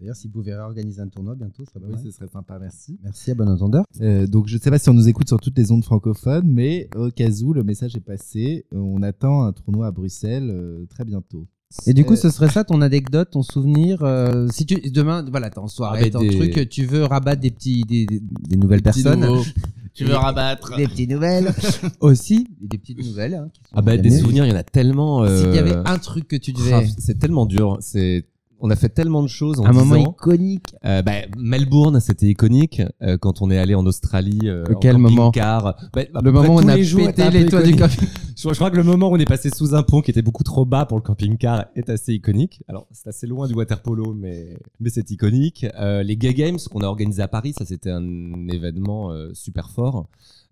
D'ailleurs, 0.00 0.16
s'ils 0.16 0.30
pouvaient 0.30 0.54
réorganiser 0.54 1.00
un 1.00 1.08
tournoi 1.08 1.34
bientôt, 1.34 1.64
ça 1.64 1.80
Oui, 1.86 1.94
ce 2.02 2.10
serait 2.10 2.28
sympa, 2.28 2.58
merci. 2.58 2.98
Merci 3.02 3.30
à 3.30 3.34
bon 3.34 3.48
entendeur. 3.48 3.84
Euh, 4.00 4.26
donc, 4.26 4.46
je 4.48 4.56
ne 4.56 4.60
sais 4.60 4.70
pas 4.70 4.78
si 4.78 4.88
on 4.88 4.94
nous 4.94 5.08
écoute 5.08 5.28
sur 5.28 5.38
toutes 5.40 5.56
les 5.58 5.72
ondes 5.72 5.84
francophones, 5.84 6.48
mais 6.50 6.88
au 6.96 7.10
cas 7.10 7.30
où, 7.42 7.52
le 7.52 7.62
message 7.64 7.96
est 7.96 8.00
passé. 8.00 8.64
Euh, 8.72 8.78
On 8.78 9.02
attend 9.02 9.42
un 9.44 9.52
tournoi 9.52 9.86
à 9.86 9.90
Bruxelles 9.90 10.50
euh, 10.50 10.86
très 10.88 11.04
bientôt. 11.04 11.46
Et 11.86 11.92
du 11.94 12.04
coup, 12.04 12.14
ce 12.16 12.30
serait 12.30 12.48
ça 12.48 12.62
ton 12.64 12.80
anecdote, 12.80 13.30
ton 13.32 13.42
souvenir. 13.42 14.02
euh, 14.02 14.46
si 14.50 14.64
tu 14.66 14.76
demain, 14.90 15.24
voilà, 15.28 15.50
t'es 15.50 15.58
en 15.58 15.66
soirée, 15.66 16.02
Ah, 16.06 16.10
t'es 16.10 16.16
en 16.16 16.20
des- 16.20 16.30
truc, 16.52 16.68
tu 16.68 16.84
veux 16.86 17.02
rabattre 17.04 17.40
des 17.42 17.50
petits, 17.50 17.82
des, 17.82 18.06
des- 18.06 18.20
des 18.20 18.56
nouvelles 18.56 18.82
personnes, 18.82 19.26
Tu 19.94 20.04
veux 20.04 20.14
rabattre 20.14 20.76
des 20.76 20.86
petites 20.86 21.10
nouvelles 21.10 21.52
aussi, 22.00 22.46
des 22.60 22.76
petites 22.78 23.02
nouvelles. 23.02 23.34
hein, 23.34 23.48
qui 23.52 23.60
sont 23.62 23.70
Ah 23.74 23.82
bah, 23.82 23.96
des 23.96 24.10
souvenirs, 24.10 24.44
il 24.44 24.50
y 24.50 24.52
en 24.52 24.56
a 24.56 24.62
tellement. 24.62 25.22
euh, 25.24 25.42
S'il 25.42 25.54
y 25.54 25.58
avait 25.58 25.74
un 25.74 25.98
truc 25.98 26.28
que 26.28 26.36
tu 26.36 26.52
devais, 26.52 26.72
Ah, 26.72 26.82
c'est 26.98 27.18
tellement 27.18 27.46
dur. 27.46 27.78
C'est, 27.80 28.26
on 28.60 28.70
a 28.70 28.76
fait 28.76 28.88
tellement 28.88 29.22
de 29.22 29.28
choses 29.28 29.60
en 29.60 29.66
un 29.66 29.72
10 29.72 29.76
moment 29.78 29.94
ans. 30.08 30.16
iconique. 30.18 30.74
Euh, 30.84 31.02
bah, 31.02 31.12
Melbourne, 31.36 32.00
c'était 32.00 32.26
iconique 32.26 32.82
euh, 33.02 33.18
quand 33.18 33.42
on 33.42 33.50
est 33.50 33.58
allé 33.58 33.74
en 33.74 33.84
Australie. 33.86 34.40
Euh, 34.44 34.64
en 34.70 34.78
Quel 34.78 34.98
moment? 34.98 35.30
Camping-car. 35.30 35.76
Bah, 35.92 36.04
peu 36.04 36.20
Le 36.22 36.32
moment 36.32 36.54
où 36.54 36.58
on 36.60 36.68
a 36.68 36.76
pété 36.76 37.30
les 37.30 37.46
toits 37.46 37.62
du. 37.62 37.72
Je, 37.72 37.76
je 38.48 38.54
crois 38.54 38.70
que 38.70 38.76
le 38.76 38.82
moment 38.82 39.08
où 39.08 39.14
on 39.14 39.18
est 39.18 39.26
passé 39.26 39.50
sous 39.50 39.74
un 39.74 39.82
pont 39.82 40.00
qui 40.00 40.10
était 40.10 40.22
beaucoup 40.22 40.44
trop 40.44 40.64
bas 40.64 40.86
pour 40.86 40.96
le 40.96 41.02
camping-car 41.02 41.66
est 41.74 41.90
assez 41.90 42.14
iconique. 42.14 42.62
Alors, 42.68 42.86
c'est 42.92 43.08
assez 43.08 43.26
loin 43.26 43.46
du 43.46 43.54
water 43.54 43.80
polo, 43.82 44.14
mais, 44.14 44.58
mais 44.80 44.90
c'est 44.90 45.10
iconique. 45.10 45.66
Euh, 45.78 46.02
les 46.02 46.16
Gay 46.16 46.34
Games 46.34 46.58
qu'on 46.70 46.80
a 46.80 46.86
organisés 46.86 47.22
à 47.22 47.28
Paris, 47.28 47.54
ça 47.56 47.64
c'était 47.64 47.90
un 47.90 48.48
événement 48.48 49.10
euh, 49.10 49.30
super 49.34 49.70
fort 49.70 50.06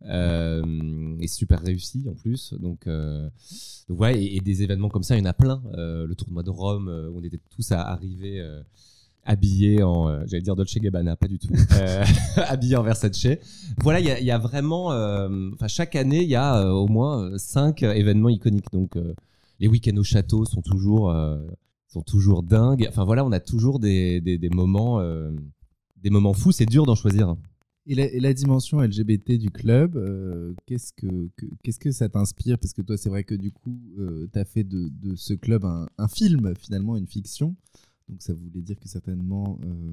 euh, 0.07 1.17
et 1.21 1.29
super 1.29 1.61
réussi 1.63 2.05
en 2.09 2.15
plus. 2.15 2.55
Donc, 2.55 2.87
euh, 2.87 3.29
donc 3.89 4.01
ouais, 4.01 4.21
et, 4.23 4.37
et 4.37 4.41
des 4.41 4.63
événements 4.63 4.89
comme 4.89 5.03
ça, 5.03 5.17
il 5.17 5.21
y 5.21 5.23
en 5.23 5.27
a 5.31 5.33
plein. 5.35 5.63
Euh, 5.77 6.07
le 6.07 6.15
tournoi 6.15 6.43
de 6.43 6.51
Rome, 6.51 6.89
euh, 6.89 7.09
où 7.11 7.19
on 7.19 7.23
était 7.23 7.41
tous 7.51 7.73
à 7.73 7.81
arriver. 7.83 8.41
euh, 8.41 8.63
habillés 9.27 9.83
en, 9.83 10.09
euh, 10.09 10.23
j'allais 10.27 10.43
dire 10.43 10.55
Dolce 10.55 10.75
Gabbana, 10.79 11.17
pas 11.17 11.29
du 11.29 11.39
tout, 11.39 11.49
euh, 11.81 12.05
habillés 12.47 12.77
en 12.77 12.83
Versace. 12.83 13.27
Voilà, 13.79 13.99
il 14.01 14.07
y 14.07 14.11
a, 14.11 14.21
il 14.21 14.27
y 14.27 14.31
a 14.31 14.37
vraiment, 14.39 14.93
euh, 14.93 15.51
enfin 15.55 15.67
chaque 15.67 15.97
année, 15.97 16.23
il 16.23 16.29
y 16.29 16.35
a 16.35 16.61
euh, 16.61 16.71
au 16.71 16.89
moins 16.89 17.23
euh, 17.23 17.39
cinq 17.39 17.83
euh, 17.83 17.93
événements 17.95 18.29
iconiques. 18.29 18.71
Donc 18.73 18.97
euh, 18.97 19.15
les 19.61 19.67
week-ends 19.69 19.97
au 19.97 20.03
château 20.03 20.45
sont 20.45 20.61
toujours, 20.61 21.11
euh, 21.11 21.39
sont 21.89 22.03
toujours 22.03 22.43
dingues. 22.43 22.87
Enfin 22.89 23.05
voilà, 23.05 23.25
on 23.25 23.33
a 23.33 23.41
toujours 23.41 23.79
des, 23.79 24.21
des, 24.21 24.37
des 24.37 24.51
moments, 24.51 25.01
euh, 25.01 25.31
des 26.03 26.11
moments 26.11 26.35
fous. 26.35 26.53
C'est 26.53 26.67
dur 26.67 26.85
d'en 26.85 26.95
choisir. 26.95 27.35
Et 27.87 28.21
la, 28.21 28.33
dimension 28.33 28.81
LGBT 28.81 29.33
du 29.39 29.51
club, 29.51 29.97
euh, 29.97 30.55
qu'est-ce 30.67 30.93
que, 30.95 31.29
que- 31.37 31.47
qu'est-ce 31.63 31.79
que 31.79 31.93
ça 31.93 32.09
t'inspire? 32.09 32.59
Parce 32.59 32.73
que 32.73 32.81
toi, 32.81 32.97
c'est 32.97 33.11
vrai 33.11 33.25
que 33.25 33.35
du 33.35 33.53
coup, 33.53 33.79
tu 34.33 34.39
as 34.39 34.45
fait 34.47 34.65
de, 34.65 34.89
de 34.89 35.15
ce 35.17 35.35
club 35.35 35.65
un, 35.67 35.87
un 35.99 36.09
film, 36.09 36.55
finalement, 36.59 36.97
une 36.97 37.07
fiction. 37.07 37.55
Donc 38.09 38.23
ça 38.23 38.33
voulait 38.35 38.63
dire 38.63 38.79
que 38.79 38.89
certainement, 38.89 39.59
euh, 39.65 39.93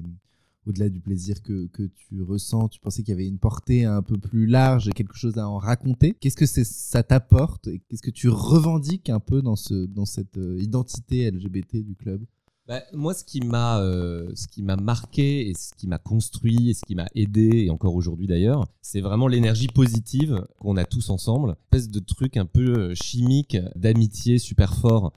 au-delà 0.66 0.88
du 0.88 1.00
plaisir 1.00 1.42
que, 1.42 1.66
que 1.68 1.82
tu 1.82 2.22
ressens, 2.22 2.68
tu 2.68 2.80
pensais 2.80 3.02
qu'il 3.02 3.10
y 3.12 3.14
avait 3.14 3.26
une 3.26 3.38
portée 3.38 3.84
un 3.84 4.02
peu 4.02 4.16
plus 4.18 4.46
large 4.46 4.88
et 4.88 4.92
quelque 4.92 5.16
chose 5.16 5.36
à 5.38 5.48
en 5.48 5.58
raconter. 5.58 6.14
Qu'est-ce 6.20 6.36
que 6.36 6.46
ça 6.46 7.02
t'apporte 7.02 7.66
et 7.68 7.80
Qu'est-ce 7.88 8.02
que 8.02 8.10
tu 8.10 8.28
revendiques 8.28 9.10
un 9.10 9.20
peu 9.20 9.42
dans, 9.42 9.56
ce, 9.56 9.86
dans 9.86 10.06
cette 10.06 10.38
euh, 10.38 10.58
identité 10.60 11.30
LGBT 11.30 11.76
du 11.84 11.94
club? 11.94 12.24
Bah, 12.72 12.82
moi, 12.94 13.12
ce 13.12 13.22
qui 13.22 13.42
m'a, 13.42 13.82
euh, 13.82 14.30
ce 14.34 14.48
qui 14.48 14.62
m'a 14.62 14.76
marqué 14.76 15.46
et 15.46 15.52
ce 15.52 15.74
qui 15.76 15.86
m'a 15.86 15.98
construit 15.98 16.70
et 16.70 16.72
ce 16.72 16.80
qui 16.86 16.94
m'a 16.94 17.04
aidé 17.14 17.66
et 17.66 17.70
encore 17.70 17.94
aujourd'hui 17.94 18.26
d'ailleurs, 18.26 18.66
c'est 18.80 19.02
vraiment 19.02 19.28
l'énergie 19.28 19.66
positive 19.66 20.46
qu'on 20.58 20.78
a 20.78 20.86
tous 20.86 21.10
ensemble, 21.10 21.48
une 21.48 21.54
espèce 21.64 21.90
de 21.90 22.00
truc 22.00 22.38
un 22.38 22.46
peu 22.46 22.78
euh, 22.78 22.94
chimique 22.94 23.58
d'amitié 23.76 24.38
super 24.38 24.74
fort 24.74 25.12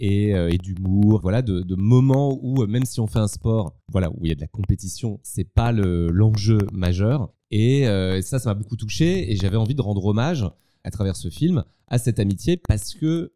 et, 0.00 0.34
euh, 0.34 0.50
et 0.50 0.58
d'humour, 0.58 1.20
voilà, 1.22 1.42
de, 1.42 1.60
de 1.60 1.76
moments 1.76 2.40
où 2.42 2.66
même 2.66 2.84
si 2.84 2.98
on 2.98 3.06
fait 3.06 3.20
un 3.20 3.28
sport, 3.28 3.76
voilà, 3.86 4.10
où 4.10 4.24
il 4.24 4.30
y 4.30 4.32
a 4.32 4.34
de 4.34 4.40
la 4.40 4.48
compétition, 4.48 5.20
c'est 5.22 5.48
pas 5.48 5.70
le 5.70 6.10
l'enjeu 6.10 6.58
majeur. 6.72 7.32
Et 7.52 7.84
ça, 8.22 8.40
ça 8.40 8.50
m'a 8.50 8.54
beaucoup 8.54 8.74
touché 8.74 9.30
et 9.30 9.36
j'avais 9.36 9.56
envie 9.56 9.76
de 9.76 9.80
rendre 9.80 10.04
hommage 10.04 10.44
à 10.82 10.90
travers 10.90 11.14
ce 11.14 11.30
film 11.30 11.62
à 11.86 11.98
cette 11.98 12.18
amitié 12.18 12.56
parce 12.56 12.94
que 12.94 13.30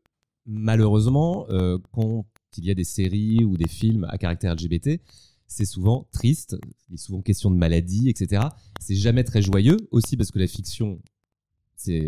malheureusement, 0.46 1.46
euh, 1.50 1.78
quand 1.92 2.26
il 2.58 2.64
y 2.64 2.70
a 2.70 2.74
des 2.74 2.84
séries 2.84 3.44
ou 3.44 3.56
des 3.56 3.68
films 3.68 4.06
à 4.10 4.18
caractère 4.18 4.54
LGBT, 4.54 5.00
c'est 5.46 5.64
souvent 5.64 6.06
triste, 6.12 6.56
il 6.88 6.94
est 6.94 6.98
souvent 6.98 7.22
question 7.22 7.50
de 7.50 7.56
maladie, 7.56 8.08
etc. 8.08 8.42
C'est 8.80 8.94
jamais 8.94 9.24
très 9.24 9.42
joyeux, 9.42 9.76
aussi 9.90 10.16
parce 10.16 10.30
que 10.30 10.38
la 10.38 10.46
fiction 10.46 11.00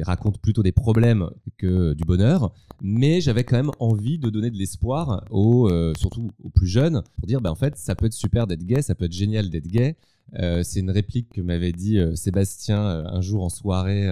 raconte 0.03 0.39
plutôt 0.41 0.63
des 0.63 0.73
problèmes 0.73 1.31
que 1.57 1.95
du 1.95 2.05
bonheur, 2.05 2.53
mais 2.83 3.21
j'avais 3.21 3.45
quand 3.45 3.57
même 3.57 3.71
envie 3.79 4.19
de 4.19 4.29
donner 4.31 4.51
de 4.51 4.57
l'espoir 4.57 5.25
euh, 5.33 5.93
surtout 5.97 6.31
aux 6.43 6.51
plus 6.51 6.67
jeunes, 6.67 7.03
pour 7.17 7.27
dire, 7.27 7.41
bah, 7.41 7.51
en 7.51 7.55
fait, 7.55 7.77
ça 7.77 7.95
peut 7.95 8.07
être 8.07 8.13
super 8.13 8.47
d'être 8.47 8.65
gay, 8.65 8.83
ça 8.83 8.95
peut 8.95 9.07
être 9.07 9.13
génial 9.13 9.51
d'être 9.51 9.67
gay. 9.67 9.97
Euh, 10.39 10.63
c'est 10.63 10.81
une 10.81 10.91
réplique 10.91 11.29
que 11.31 11.41
m'avait 11.41 11.73
dit 11.73 11.99
euh, 11.99 12.15
Sébastien 12.15 12.83
euh, 12.83 13.05
un 13.07 13.21
jour 13.21 13.45
en 13.45 13.49
soirée 13.51 14.09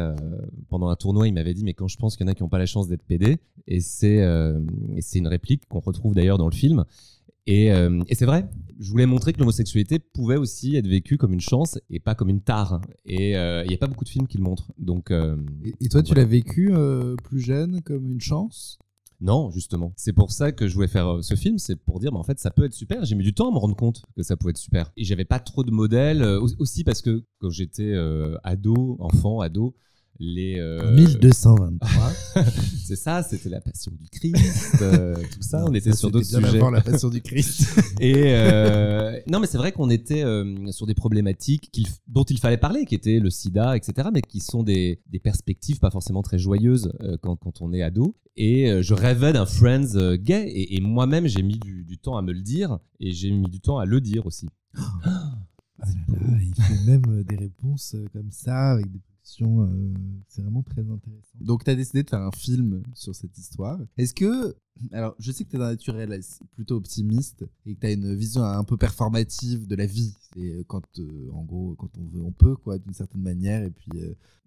pendant 0.69 0.89
un 0.89 0.97
tournoi. 0.97 1.29
Il 1.29 1.35
m'avait 1.35 1.55
dit, 1.55 1.65
mais 1.65 1.75
quand 1.75 1.89
je 1.89 1.97
pense 1.97 2.17
qu'il 2.17 2.27
y 2.27 2.29
en 2.29 2.33
a 2.33 2.35
qui 2.35 2.43
n'ont 2.43 2.49
pas 2.49 2.59
la 2.59 2.67
chance 2.67 2.89
d'être 2.89 3.03
PD, 3.03 3.39
et 3.67 3.81
c'est 3.81 4.19
une 5.15 5.27
réplique 5.27 5.67
qu'on 5.69 5.81
retrouve 5.81 6.15
d'ailleurs 6.15 6.39
dans 6.39 6.49
le 6.49 6.55
film. 6.55 6.85
Et, 7.47 7.67
et 7.67 8.15
c'est 8.15 8.27
vrai, 8.27 8.49
je 8.79 8.91
voulais 8.91 9.07
montrer 9.07 9.33
que 9.33 9.39
l'homosexualité 9.39 9.99
pouvait 9.99 10.37
aussi 10.37 10.77
être 10.77 10.87
vécue 10.87 11.17
comme 11.17 11.33
une 11.33 11.41
chance 11.41 11.79
et 11.89 11.99
pas 11.99 12.15
comme 12.15 12.29
une 12.29 12.43
tare. 12.43 12.81
Et 13.07 13.31
il 13.33 13.69
n'y 13.69 13.75
a 13.75 13.79
pas 13.79 13.87
beaucoup 13.87 14.05
de 14.05 14.09
films 14.11 14.27
qui 14.27 14.39
le 14.39 14.45
montrent. 14.45 14.73
Donc, 14.79 15.11
Et, 15.11 15.75
et 15.81 15.89
toi, 15.89 16.03
tu 16.03 16.09
voilà. 16.13 16.23
l'as 16.23 16.29
vécu 16.29 16.71
euh, 16.73 17.17
plus 17.17 17.41
jeune 17.41 17.81
comme 17.83 18.11
une 18.11 18.21
chance? 18.21 18.79
Non, 19.21 19.51
justement. 19.51 19.93
C'est 19.97 20.15
pour 20.15 20.33
ça 20.33 20.51
que 20.51 20.67
je 20.67 20.75
voulais 20.75 20.89
faire 20.89 21.17
euh, 21.17 21.23
ce 21.23 21.35
film, 21.35 21.59
c'est 21.59 21.77
pour 21.77 22.01
dire, 22.01 22.11
bah, 22.11 22.19
en 22.19 22.23
fait, 22.23 22.39
ça 22.39 22.51
peut 22.51 22.65
être 22.65 22.73
super. 22.73 23.05
J'ai 23.05 23.15
mis 23.15 23.25
du 23.25 23.35
temps 23.35 23.49
à 23.51 23.53
me 23.53 23.59
rendre 23.59 23.77
compte 23.77 24.03
que 24.17 24.23
ça 24.23 24.37
pouvait 24.37 24.51
être 24.53 24.57
super. 24.59 24.91
Et 24.97 25.05
j'avais 25.05 25.27
pas 25.27 25.39
trop 25.39 25.63
de 25.63 25.71
modèles, 25.71 26.23
euh, 26.23 26.41
au- 26.41 26.49
aussi 26.59 26.85
parce 26.85 27.03
que 27.03 27.23
quand 27.39 27.51
j'étais 27.51 27.93
euh, 27.93 28.37
ado, 28.45 28.97
enfant, 28.99 29.41
ado, 29.41 29.75
les 30.21 30.61
euh, 30.61 30.95
1223. 30.95 32.13
c'est 32.85 32.95
ça, 32.95 33.23
c'était 33.23 33.49
la 33.49 33.61
passion 33.61 33.91
du 33.99 34.07
Christ, 34.11 34.77
euh, 34.83 35.17
tout 35.17 35.43
ça. 35.43 35.65
on 35.67 35.75
était 35.75 35.91
Ça, 35.93 35.97
sur 35.97 36.11
d'autres 36.11 36.27
sujets. 36.27 36.59
avant 36.59 36.71
la 36.71 36.83
passion 36.83 37.09
du 37.09 37.23
Christ. 37.23 37.67
Et 38.01 38.35
euh, 38.35 39.19
non, 39.27 39.41
mais 39.41 39.47
c'est 39.47 39.57
vrai 39.57 39.73
qu'on 39.73 39.89
était 39.89 40.23
euh, 40.23 40.71
sur 40.73 40.87
des 40.87 40.95
problématiques 40.95 41.73
dont 42.07 42.25
il 42.25 42.39
fallait 42.39 42.59
parler, 42.59 42.85
qui 42.85 42.95
étaient 42.95 43.19
le 43.19 43.31
SIDA, 43.31 43.77
etc., 43.77 44.09
mais 44.13 44.21
qui 44.21 44.41
sont 44.41 44.63
des, 44.63 45.01
des 45.09 45.19
perspectives 45.19 45.79
pas 45.79 45.91
forcément 45.91 46.23
très 46.23 46.39
joyeuses 46.39 46.93
euh, 47.01 47.17
quand, 47.23 47.37
quand 47.37 47.63
on 47.63 47.73
est 47.73 47.83
ado. 47.83 48.15
Et 48.37 48.71
euh, 48.71 48.83
je 48.83 48.93
rêvais 48.93 49.33
d'un 49.33 49.47
Friends 49.47 49.97
euh, 49.97 50.17
gay, 50.17 50.47
et, 50.49 50.77
et 50.77 50.81
moi-même 50.83 51.27
j'ai 51.27 51.43
mis 51.43 51.59
du, 51.59 51.85
du 51.85 51.97
temps 51.99 52.19
à 52.19 52.23
me 52.23 52.33
le 52.33 52.43
dire, 52.43 52.79
et 53.01 53.13
j'ai 53.13 53.31
mis 53.31 53.49
du 53.49 53.61
temps 53.61 53.79
à 53.79 53.87
le 53.87 54.01
dire 54.01 54.27
aussi. 54.27 54.49
Ah 55.83 55.89
là 56.07 56.41
il 56.43 56.55
fait 56.55 56.85
même 56.87 57.03
euh, 57.09 57.25
des 57.25 57.37
réponses 57.37 57.95
euh, 57.95 58.07
comme 58.13 58.31
ça, 58.31 58.73
avec 58.73 58.91
des 58.91 59.01
euh, 59.41 59.95
c'est 60.29 60.43
vraiment 60.43 60.63
très 60.63 60.81
intéressant. 60.81 61.39
Donc, 61.41 61.65
tu 61.65 61.71
as 61.71 61.75
décidé 61.75 62.03
de 62.03 62.11
faire 62.11 62.21
un 62.21 62.31
film 62.31 62.83
sur 62.95 63.15
cette 63.15 63.37
histoire. 63.39 63.79
Est-ce 63.97 64.15
que. 64.15 64.57
Alors, 64.93 65.15
je 65.19 65.31
sais 65.31 65.45
que 65.45 65.51
tu 65.51 65.57
es 65.57 65.59
d'un 65.59 65.71
naturel 65.71 66.19
plutôt 66.53 66.77
optimiste 66.77 67.45
et 67.67 67.75
que 67.75 67.81
tu 67.81 67.87
as 67.87 67.93
une 67.93 68.15
vision 68.15 68.43
un 68.43 68.65
peu 68.65 68.77
performative 68.77 69.67
de 69.67 69.77
la 69.77 69.87
vie. 69.87 70.15
Et 70.37 70.55
euh, 70.55 70.65
quand, 70.67 70.83
euh, 70.99 71.31
en 71.33 71.45
gros, 71.45 71.75
quand 71.77 71.91
on 71.99 72.05
veut, 72.07 72.23
on 72.23 72.33
peut, 72.33 72.57
quoi, 72.57 72.79
d'une 72.79 72.95
certaine 72.95 73.23
manière. 73.23 73.63
Et 73.63 73.71
puis, 73.71 73.91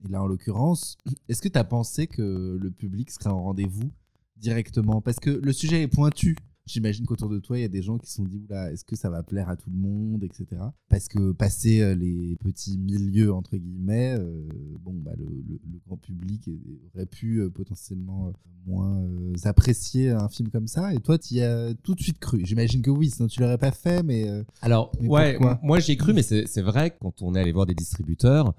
là, 0.10 0.22
en 0.22 0.28
l'occurrence, 0.28 0.98
est-ce 1.30 1.42
que 1.42 1.50
tu 1.50 1.60
as 1.60 1.64
pensé 1.64 2.08
que 2.08 2.58
le 2.60 2.72
public 2.72 3.12
serait 3.12 3.30
en 3.30 3.44
rendez-vous 3.44 3.92
directement? 4.38 5.02
Parce 5.02 5.20
que 5.20 5.30
le 5.30 5.54
sujet 5.54 5.84
est 5.84 5.88
pointu. 5.88 6.36
J'imagine 6.66 7.06
qu'autour 7.06 7.28
de 7.30 7.40
toi, 7.40 7.58
il 7.58 7.62
y 7.62 7.66
a 7.66 7.70
des 7.70 7.82
gens 7.82 7.98
qui 7.98 8.08
se 8.08 8.16
sont 8.16 8.24
dit, 8.24 8.38
oula, 8.38 8.72
est-ce 8.72 8.86
que 8.86 8.96
ça 8.96 9.10
va 9.10 9.22
plaire 9.22 9.50
à 9.50 9.58
tout 9.58 9.70
le 9.70 9.76
monde, 9.78 10.24
etc. 10.24 10.62
Parce 10.88 11.10
que 11.10 11.34
passer 11.34 11.82
euh, 11.82 11.94
les 11.94 12.38
petits 12.42 12.78
milieux, 12.78 13.34
entre 13.34 13.58
guillemets, 13.58 14.16
euh, 14.18 14.48
bon, 14.80 14.94
bah, 14.94 15.12
le, 15.18 15.26
le- 15.26 15.60
le 15.72 15.80
grand 15.86 15.98
public 15.98 16.50
aurait 16.96 17.06
pu 17.06 17.40
euh, 17.42 17.50
potentiellement 17.50 18.28
euh, 18.28 18.32
moins 18.66 19.04
apprécier 19.44 20.12
un 20.12 20.30
film 20.30 20.50
comme 20.50 20.68
ça. 20.68 20.94
Et 20.94 21.00
toi, 21.00 21.18
tu 21.18 21.34
y 21.36 21.42
as 21.42 21.74
tout 21.84 21.96
de 21.96 22.02
suite 22.02 22.20
cru. 22.20 22.46
J'imagine 22.46 22.82
que 22.82 22.92
oui, 22.92 23.10
sinon 23.10 23.28
tu 23.28 23.42
l'aurais 23.42 23.58
pas 23.58 23.72
fait, 23.72 24.02
mais 24.02 24.26
Alors, 24.62 24.92
Mais 25.02 25.10
ouais, 25.10 25.38
moi 25.64 25.80
j'y 25.80 25.92
ai 25.92 25.98
cru, 25.98 26.14
mais 26.14 26.24
c'est 26.24 26.48
c'est 26.48 26.62
vrai 26.62 26.92
que 26.92 26.96
quand 27.02 27.22
on 27.22 27.36
est 27.36 27.40
allé 27.42 27.52
voir 27.52 27.66
des 27.66 27.76
distributeurs, 27.76 28.54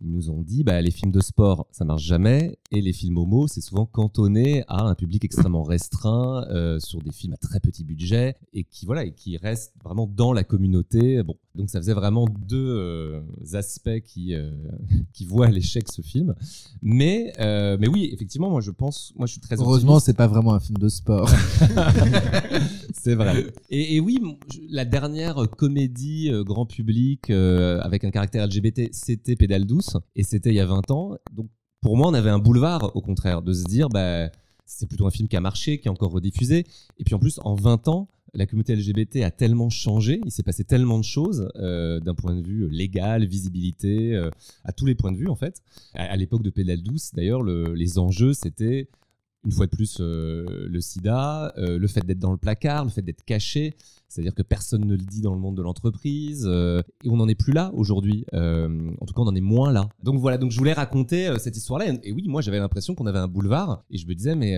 ils 0.00 0.10
nous 0.10 0.30
ont 0.30 0.42
dit 0.42 0.64
bah, 0.64 0.80
les 0.80 0.90
films 0.90 1.10
de 1.10 1.20
sport, 1.20 1.66
ça 1.72 1.84
marche 1.84 2.02
jamais, 2.02 2.58
et 2.70 2.80
les 2.80 2.92
films 2.92 3.18
homo, 3.18 3.48
c'est 3.48 3.60
souvent 3.60 3.86
cantonné 3.86 4.64
à 4.68 4.82
un 4.82 4.94
public 4.94 5.24
extrêmement 5.24 5.62
restreint, 5.62 6.46
euh, 6.50 6.78
sur 6.78 7.02
des 7.02 7.12
films 7.12 7.32
à 7.32 7.36
très 7.36 7.60
petit 7.60 7.84
budget, 7.84 8.36
et 8.52 8.64
qui 8.64 8.86
voilà, 8.86 9.04
et 9.04 9.12
qui 9.12 9.36
restent 9.36 9.74
vraiment 9.82 10.06
dans 10.06 10.32
la 10.32 10.44
communauté. 10.44 11.22
Bon, 11.22 11.36
donc 11.58 11.70
ça 11.70 11.80
faisait 11.80 11.92
vraiment 11.92 12.26
deux 12.46 12.56
euh, 12.56 13.20
aspects 13.52 14.00
qui 14.06 14.34
euh, 14.34 14.50
qui 15.12 15.26
voient 15.26 15.46
à 15.46 15.50
l'échec 15.50 15.90
ce 15.90 16.02
film. 16.02 16.34
Mais 16.80 17.32
euh, 17.40 17.76
mais 17.80 17.88
oui, 17.88 18.08
effectivement, 18.12 18.48
moi 18.48 18.60
je 18.60 18.70
pense, 18.70 19.12
moi 19.16 19.26
je 19.26 19.32
suis 19.32 19.40
très 19.40 19.60
heureusement, 19.60 19.98
c'est 19.98 20.14
pas 20.14 20.28
vraiment 20.28 20.54
un 20.54 20.60
film 20.60 20.78
de 20.78 20.88
sport. 20.88 21.28
c'est 22.94 23.16
vrai. 23.16 23.46
Et, 23.70 23.96
et 23.96 24.00
oui, 24.00 24.20
la 24.70 24.84
dernière 24.84 25.48
comédie 25.56 26.30
grand 26.44 26.64
public 26.64 27.30
avec 27.30 28.04
un 28.04 28.10
caractère 28.10 28.46
LGBT, 28.46 28.88
c'était 28.92 29.34
Pédale 29.34 29.66
douce, 29.66 29.96
et 30.14 30.22
c'était 30.22 30.50
il 30.50 30.56
y 30.56 30.60
a 30.60 30.66
20 30.66 30.90
ans. 30.92 31.16
Donc 31.34 31.48
pour 31.80 31.96
moi, 31.96 32.06
on 32.06 32.14
avait 32.14 32.30
un 32.30 32.38
boulevard, 32.38 32.94
au 32.94 33.00
contraire, 33.00 33.42
de 33.42 33.52
se 33.52 33.64
dire, 33.64 33.88
bah, 33.88 34.30
c'est 34.64 34.86
plutôt 34.86 35.06
un 35.06 35.10
film 35.10 35.28
qui 35.28 35.36
a 35.36 35.40
marché, 35.40 35.80
qui 35.80 35.88
est 35.88 35.90
encore 35.90 36.12
rediffusé. 36.12 36.64
Et 36.98 37.04
puis 37.04 37.14
en 37.14 37.18
plus, 37.18 37.40
en 37.42 37.54
20 37.54 37.88
ans, 37.88 38.08
la 38.34 38.46
communauté 38.46 38.76
LGBT 38.76 39.22
a 39.24 39.30
tellement 39.30 39.70
changé, 39.70 40.20
il 40.24 40.30
s'est 40.30 40.42
passé 40.42 40.64
tellement 40.64 40.98
de 40.98 41.04
choses 41.04 41.48
euh, 41.56 41.98
d'un 42.00 42.14
point 42.14 42.34
de 42.34 42.42
vue 42.46 42.68
légal, 42.68 43.24
visibilité, 43.26 44.14
euh, 44.14 44.30
à 44.64 44.72
tous 44.72 44.86
les 44.86 44.94
points 44.94 45.12
de 45.12 45.16
vue 45.16 45.28
en 45.28 45.36
fait. 45.36 45.62
À, 45.94 46.16
l'époque 46.16 46.42
de 46.42 46.50
Pédale 46.50 46.82
douce, 46.82 47.10
d'ailleurs, 47.14 47.42
le- 47.42 47.74
les 47.74 47.98
enjeux, 47.98 48.32
c'était 48.34 48.88
une 49.44 49.52
fois 49.52 49.66
de 49.66 49.70
plus 49.70 49.98
euh, 50.00 50.66
le 50.68 50.80
sida, 50.80 51.54
le 51.56 51.86
fait 51.86 52.04
d'être 52.04 52.18
dans 52.18 52.32
le 52.32 52.36
placard, 52.36 52.84
le 52.84 52.90
fait 52.90 53.02
d'être 53.02 53.24
caché, 53.24 53.76
c'est-à-dire 54.08 54.34
que 54.34 54.42
personne 54.42 54.84
ne 54.84 54.92
le 54.96 55.04
dit 55.04 55.20
dans 55.20 55.32
le 55.32 55.40
monde 55.40 55.56
de 55.56 55.62
l'entreprise, 55.62 56.44
et 56.46 57.08
on 57.08 57.16
n'en 57.16 57.28
est 57.28 57.34
plus 57.34 57.52
là 57.52 57.70
aujourd'hui. 57.72 58.26
En 58.32 59.06
tout 59.06 59.14
cas, 59.14 59.22
on 59.22 59.26
en 59.28 59.34
est 59.34 59.40
moins 59.40 59.70
là. 59.72 59.88
Donc 60.02 60.18
voilà, 60.18 60.38
donc 60.38 60.50
je 60.50 60.58
voulais 60.58 60.72
raconter 60.72 61.32
cette 61.38 61.56
histoire-là. 61.56 61.94
Et 62.02 62.12
oui, 62.12 62.24
moi 62.26 62.42
j'avais 62.42 62.58
l'impression 62.58 62.94
qu'on 62.94 63.06
avait 63.06 63.20
un 63.20 63.28
boulevard, 63.28 63.84
et 63.90 63.96
je 63.96 64.06
me 64.06 64.14
disais, 64.14 64.34
mais, 64.34 64.56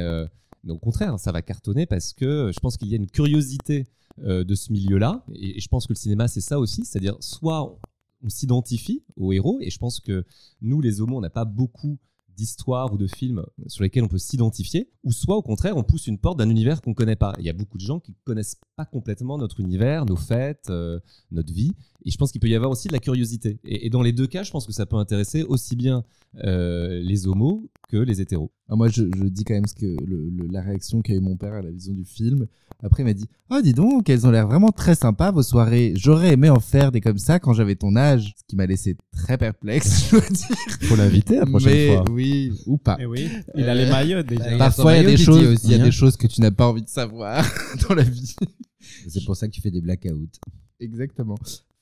mais 0.65 0.73
au 0.73 0.79
contraire, 0.79 1.19
ça 1.19 1.33
va 1.33 1.43
cartonner 1.43 1.87
parce 1.87 2.13
que 2.13 2.51
je 2.55 2.61
pense 2.61 2.77
qu'il 2.77 2.89
y 2.89 2.95
a 2.95 2.97
une 2.97 3.11
curiosité 3.11 3.87
euh, 4.23 4.45
de 4.45 4.55
ce 4.55 4.73
milieu-là, 4.73 5.25
et, 5.35 5.61
je 5.61 5.69
pense 5.69 5.87
que 5.87 5.93
le 5.93 5.99
cinéma 5.99 6.29
c'est 6.29 6.41
ça 6.41 6.59
aussi, 6.59 6.85
c'est-à-dire 6.85 7.17
soit 7.21 7.79
on 8.23 8.29
s'identifie 8.29 9.03
aux 9.17 9.33
héros, 9.33 9.59
et 9.61 9.71
je 9.71 9.79
pense 9.79 10.01
que 10.01 10.25
nous 10.61 10.81
les 10.81 11.01
homos, 11.01 11.19
on 11.19 11.21
n'a 11.21 11.31
pas 11.31 11.45
beaucoup 11.45 11.99
d'histoires 12.29 12.93
ou 12.93 12.97
de 12.97 13.07
films 13.07 13.45
sur 13.67 13.83
lesquels 13.83 14.05
on 14.05 14.09
peut 14.09 14.19
s'identifier, 14.19 14.91
ou 15.05 15.13
soit 15.13 15.37
au 15.37 15.43
contraire 15.43 15.77
on 15.77 15.83
pousse 15.83 16.07
une 16.07 16.19
porte 16.19 16.39
d'un 16.39 16.51
univers 16.51 16.81
qu'on 16.83 16.95
connaît 16.95 17.17
pas. 17.17 17.35
Il 17.39 17.45
y 17.45 17.51
a 17.51 17.53
beaucoup 17.53 17.79
de 17.79 17.83
gens 17.83 18.01
qui 18.01 18.15
connaissent 18.25 18.61
pas 18.77 18.85
complètement 18.85 19.39
notre 19.39 19.61
univers, 19.61 20.05
nos 20.07 20.17
fêtes, 20.17 20.69
euh, 20.71 21.01
notre 21.31 21.53
vie, 21.53 21.73
et 22.05 22.11
je 22.11 22.17
pense 22.17 22.33
qu'il 22.33 22.41
peut 22.41 22.49
y 22.49 22.55
avoir 22.55 22.71
aussi 22.71 22.89
de 22.89 22.93
la 22.93 22.99
curiosité. 22.99 23.59
Et, 23.65 23.91
dans 23.91 24.03
les 24.03 24.13
deux 24.13 24.27
cas, 24.27 24.43
je 24.43 24.51
pense 24.51 24.67
que 24.67 24.73
ça 24.73 24.87
peut 24.87 24.97
intéresser 24.97 25.43
aussi 25.43 25.77
bien 25.77 26.05
euh, 26.45 27.01
les 27.01 27.27
homos 27.27 27.71
que 27.91 27.97
les 27.97 28.21
hétéros. 28.21 28.51
Ah, 28.69 28.77
moi, 28.77 28.89
je, 28.89 29.03
je 29.17 29.25
dis 29.25 29.45
quand 29.45 29.55
même 29.55 29.67
ce 29.67 29.75
que 29.75 29.87
le- 30.05 30.29
le- 30.31 30.47
la 30.51 30.61
réaction 30.63 31.01
qu'a 31.03 31.15
eu 31.15 31.21
mon 31.21 31.37
père 31.37 31.55
à 31.55 31.63
la 31.63 31.71
vision 31.71 31.93
du 31.95 32.05
film. 32.05 32.47
Après, 32.83 33.03
il 33.03 33.07
m'a 33.07 33.13
dit 33.13 33.27
Ah, 33.51 33.61
dis 33.63 33.75
donc, 33.75 34.09
elles 34.09 34.27
ont 34.27 34.31
l'air 34.31 34.47
vraiment 34.47 34.71
très 34.71 34.95
sympas, 34.95 35.33
vos 35.33 35.43
soirées. 35.43 35.93
J'aurais 35.97 36.33
aimé 36.35 36.49
en 36.51 36.61
faire 36.61 36.93
des 36.93 37.01
comme 37.01 37.19
ça 37.19 37.39
quand 37.41 37.53
j'avais 37.53 37.75
ton 37.77 37.97
âge. 37.97 38.33
Ce 38.39 38.43
qui 38.47 38.57
m'a 38.57 38.67
laissé 38.67 38.97
très 39.13 39.37
perplexe, 39.37 40.07
je 40.11 40.17
dois 40.17 40.29
dire. 40.29 40.57
Faut 40.89 40.97
l'inviter 40.97 41.37
la 41.37 41.47
prochaine 41.47 41.73
Mais 41.73 41.97
fois. 41.97 42.11
oui, 42.11 42.53
ou 42.67 42.79
pas. 42.79 42.97
Eh 43.01 43.07
oui, 43.07 43.29
il 43.57 43.69
a 43.69 43.75
les 43.75 43.87
maillots 43.91 44.23
déjà. 44.23 44.51
son 44.53 44.59
Parfois, 44.59 44.95
il 44.97 45.03
y 45.03 45.07
a 45.07 45.11
des 45.11 45.17
choses, 45.17 45.45
aussi, 45.47 45.67
il 45.67 45.71
y 45.73 45.75
a 45.75 45.81
hein. 45.81 45.85
des 45.85 45.91
choses 45.93 46.17
que 46.17 46.27
tu 46.27 46.41
n'as 46.41 46.51
pas 46.53 46.67
envie 46.69 46.83
de 46.83 46.89
savoir 46.89 47.45
dans 47.89 47.95
la 47.95 48.05
vie. 48.05 48.35
C'est 49.09 49.25
pour 49.25 49.37
ça 49.37 49.47
que 49.49 49.53
tu 49.53 49.61
fais 49.61 49.71
des 49.71 49.81
blackouts. 49.81 50.29
Exactement. 50.79 51.37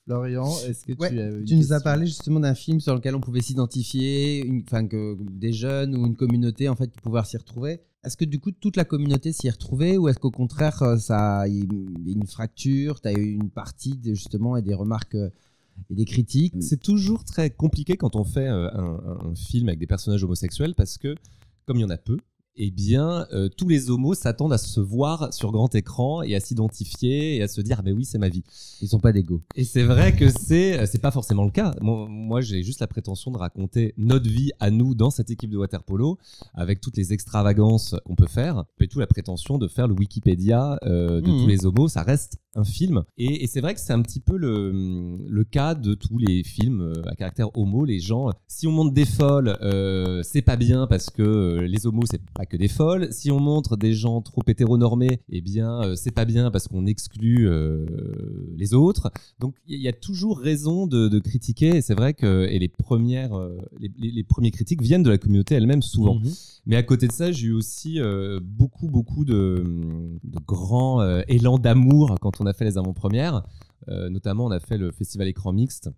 Florian, 0.09 0.45
est-ce 0.67 0.85
que 0.85 0.93
Ouais, 0.93 1.09
tu 1.09 1.19
as 1.19 1.27
une 1.29 1.45
Tu 1.45 1.55
nous 1.55 1.71
as 1.73 1.81
parlé 1.81 2.05
justement 2.07 2.39
d'un 2.39 2.55
film 2.55 2.79
sur 2.79 2.95
lequel 2.95 3.15
on 3.15 3.19
pouvait 3.21 3.41
s'identifier, 3.41 4.49
enfin 4.65 4.87
que 4.87 5.15
des 5.21 5.53
jeunes 5.53 5.95
ou 5.95 6.05
une 6.07 6.15
communauté 6.15 6.67
en 6.69 6.75
fait 6.75 6.89
qui 6.91 6.99
pouvaient 6.99 7.23
s'y 7.23 7.37
retrouver. 7.37 7.81
Est-ce 8.03 8.17
que 8.17 8.25
du 8.25 8.39
coup 8.39 8.51
toute 8.51 8.75
la 8.77 8.85
communauté 8.85 9.31
s'y 9.33 9.47
est 9.47 9.51
retrouvée 9.51 9.97
ou 9.97 10.07
est-ce 10.07 10.19
qu'au 10.19 10.31
contraire 10.31 10.81
euh, 10.83 10.97
ça 10.97 11.47
il 11.47 11.65
y 12.05 12.09
a 12.09 12.13
une 12.13 12.25
fracture, 12.25 13.01
tu 13.01 13.07
as 13.09 13.13
eu 13.13 13.33
une 13.33 13.49
partie 13.49 13.97
de- 13.97 14.13
justement 14.13 14.55
et 14.57 14.61
des 14.61 14.73
remarques 14.73 15.15
euh, 15.15 15.29
et 15.89 15.95
des 15.95 16.05
critiques? 16.05 16.55
C'est 16.61 16.81
toujours 16.81 17.23
très 17.25 17.49
compliqué 17.49 17.95
quand 17.97 18.15
on 18.15 18.23
fait 18.23 18.47
euh, 18.47 18.69
un, 18.73 19.29
un 19.31 19.35
film 19.35 19.67
avec 19.67 19.79
des 19.79 19.87
personnages 19.87 20.23
homosexuels 20.23 20.75
parce 20.75 20.97
que, 20.97 21.13
comme 21.65 21.77
il 21.77 21.81
y 21.81 21.85
en 21.85 21.89
a 21.89 21.97
peu, 21.97 22.17
eh 22.61 22.71
bien, 22.71 23.25
euh, 23.31 23.47
tous 23.47 23.69
les 23.69 23.89
homos 23.89 24.13
s'attendent 24.13 24.51
à 24.51 24.57
se 24.57 24.81
voir 24.81 25.33
sur 25.33 25.51
grand 25.51 25.73
écran 25.75 26.23
et 26.23 26.35
à 26.35 26.41
s'identifier 26.41 27.37
et 27.37 27.41
à 27.43 27.47
se 27.47 27.61
dire, 27.61 27.77
ah 27.79 27.81
ben 27.81 27.95
oui, 27.95 28.03
c'est 28.03 28.17
ma 28.17 28.27
vie. 28.27 28.43
Ils 28.81 28.89
sont 28.89 28.99
pas 28.99 29.13
d'ego. 29.13 29.41
Et 29.55 29.63
c'est 29.63 29.83
vrai 29.83 30.13
que 30.13 30.29
c'est 30.29 30.77
euh, 30.77 30.85
c'est 30.85 31.01
pas 31.01 31.11
forcément 31.11 31.45
le 31.45 31.51
cas. 31.51 31.73
Moi, 31.81 32.07
moi, 32.09 32.41
j'ai 32.41 32.61
juste 32.61 32.81
la 32.81 32.87
prétention 32.87 33.31
de 33.31 33.37
raconter 33.37 33.93
notre 33.97 34.29
vie 34.29 34.51
à 34.59 34.71
nous 34.71 34.93
dans 34.93 35.09
cette 35.09 35.31
équipe 35.31 35.49
de 35.49 35.57
waterpolo 35.57 36.17
avec 36.53 36.81
toutes 36.81 36.97
les 36.97 37.13
extravagances 37.13 37.95
qu'on 38.05 38.15
peut 38.15 38.27
faire. 38.27 38.65
Et 38.81 38.87
tout 38.87 38.99
la 38.99 39.07
prétention 39.07 39.57
de 39.57 39.67
faire 39.69 39.87
le 39.87 39.93
Wikipédia 39.93 40.77
euh, 40.83 41.21
de 41.21 41.27
tous 41.27 41.47
les 41.47 41.65
homos, 41.65 41.87
ça 41.87 42.03
reste 42.03 42.37
un 42.55 42.65
film. 42.65 43.03
Et, 43.17 43.43
et 43.43 43.47
c'est 43.47 43.61
vrai 43.61 43.73
que 43.73 43.79
c'est 43.79 43.93
un 43.93 44.01
petit 44.01 44.19
peu 44.19 44.35
le, 44.35 45.17
le 45.27 45.43
cas 45.45 45.75
de 45.75 45.93
tous 45.93 46.17
les 46.17 46.43
films 46.43 46.93
à 47.05 47.15
caractère 47.15 47.55
homo. 47.57 47.85
Les 47.85 47.99
gens, 47.99 48.31
si 48.47 48.67
on 48.67 48.71
montre 48.71 48.93
des 48.93 49.05
folles, 49.05 49.57
euh, 49.61 50.21
c'est 50.23 50.41
pas 50.41 50.57
bien 50.57 50.87
parce 50.87 51.09
que 51.09 51.59
les 51.61 51.85
homos, 51.85 52.03
c'est 52.09 52.21
pas 52.33 52.45
que 52.49 52.57
des 52.57 52.67
folles. 52.67 53.07
Si 53.11 53.31
on 53.31 53.39
montre 53.39 53.77
des 53.77 53.93
gens 53.93 54.21
trop 54.21 54.41
hétéronormés, 54.47 55.21
eh 55.29 55.41
bien, 55.41 55.81
euh, 55.83 55.95
c'est 55.95 56.11
pas 56.11 56.25
bien 56.25 56.51
parce 56.51 56.67
qu'on 56.67 56.85
exclut 56.85 57.47
euh, 57.47 57.85
les 58.57 58.73
autres. 58.73 59.11
Donc 59.39 59.55
il 59.67 59.79
y 59.79 59.87
a 59.87 59.93
toujours 59.93 60.39
raison 60.39 60.87
de, 60.87 61.07
de 61.07 61.19
critiquer. 61.19 61.77
Et 61.77 61.81
c'est 61.81 61.93
vrai 61.95 62.13
que 62.13 62.47
et 62.49 62.59
les 62.59 62.67
premières, 62.67 63.33
euh, 63.37 63.57
les, 63.79 63.91
les- 63.97 64.11
les 64.11 64.23
premiers 64.23 64.51
critiques 64.51 64.81
viennent 64.81 65.03
de 65.03 65.09
la 65.09 65.17
communauté 65.17 65.55
elle-même 65.55 65.81
souvent. 65.81 66.15
Mhm. 66.15 66.31
Mais 66.65 66.75
à 66.75 66.83
côté 66.83 67.07
de 67.07 67.11
ça, 67.13 67.31
j'ai 67.31 67.47
eu 67.47 67.53
aussi 67.53 67.99
euh, 67.99 68.39
beaucoup, 68.43 68.87
beaucoup 68.89 69.25
de, 69.25 69.63
de 70.23 70.39
grands 70.45 71.01
euh, 71.01 71.21
élans 71.27 71.57
d'amour 71.57 72.15
quand 72.21 72.41
on 72.41 72.45
a 72.45 72.53
fait 72.53 72.65
les 72.65 72.77
avant-premières. 72.77 73.43
Euh, 73.87 74.09
notamment, 74.09 74.45
on 74.45 74.51
a 74.51 74.59
fait 74.59 74.77
le 74.77 74.91
festival 74.91 75.27
écran 75.27 75.53
mixte 75.53 75.89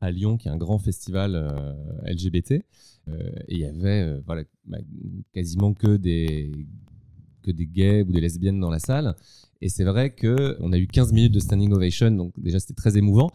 à 0.00 0.10
Lyon, 0.10 0.36
qui 0.36 0.48
est 0.48 0.50
un 0.50 0.56
grand 0.56 0.78
festival 0.78 1.34
euh, 1.34 1.74
LGBT. 2.04 2.64
Euh, 3.08 3.30
et 3.48 3.54
il 3.54 3.58
y 3.58 3.64
avait 3.64 4.02
euh, 4.02 4.20
voilà, 4.26 4.42
bah, 4.64 4.78
quasiment 5.32 5.74
que 5.74 5.96
des, 5.96 6.52
que 7.42 7.50
des 7.50 7.66
gays 7.66 8.02
ou 8.02 8.12
des 8.12 8.20
lesbiennes 8.20 8.60
dans 8.60 8.70
la 8.70 8.78
salle. 8.78 9.14
Et 9.60 9.68
c'est 9.68 9.84
vrai 9.84 10.14
qu'on 10.14 10.72
a 10.72 10.78
eu 10.78 10.86
15 10.86 11.12
minutes 11.12 11.32
de 11.32 11.40
standing 11.40 11.72
ovation, 11.72 12.10
donc 12.10 12.32
déjà 12.38 12.60
c'était 12.60 12.74
très 12.74 12.96
émouvant. 12.96 13.30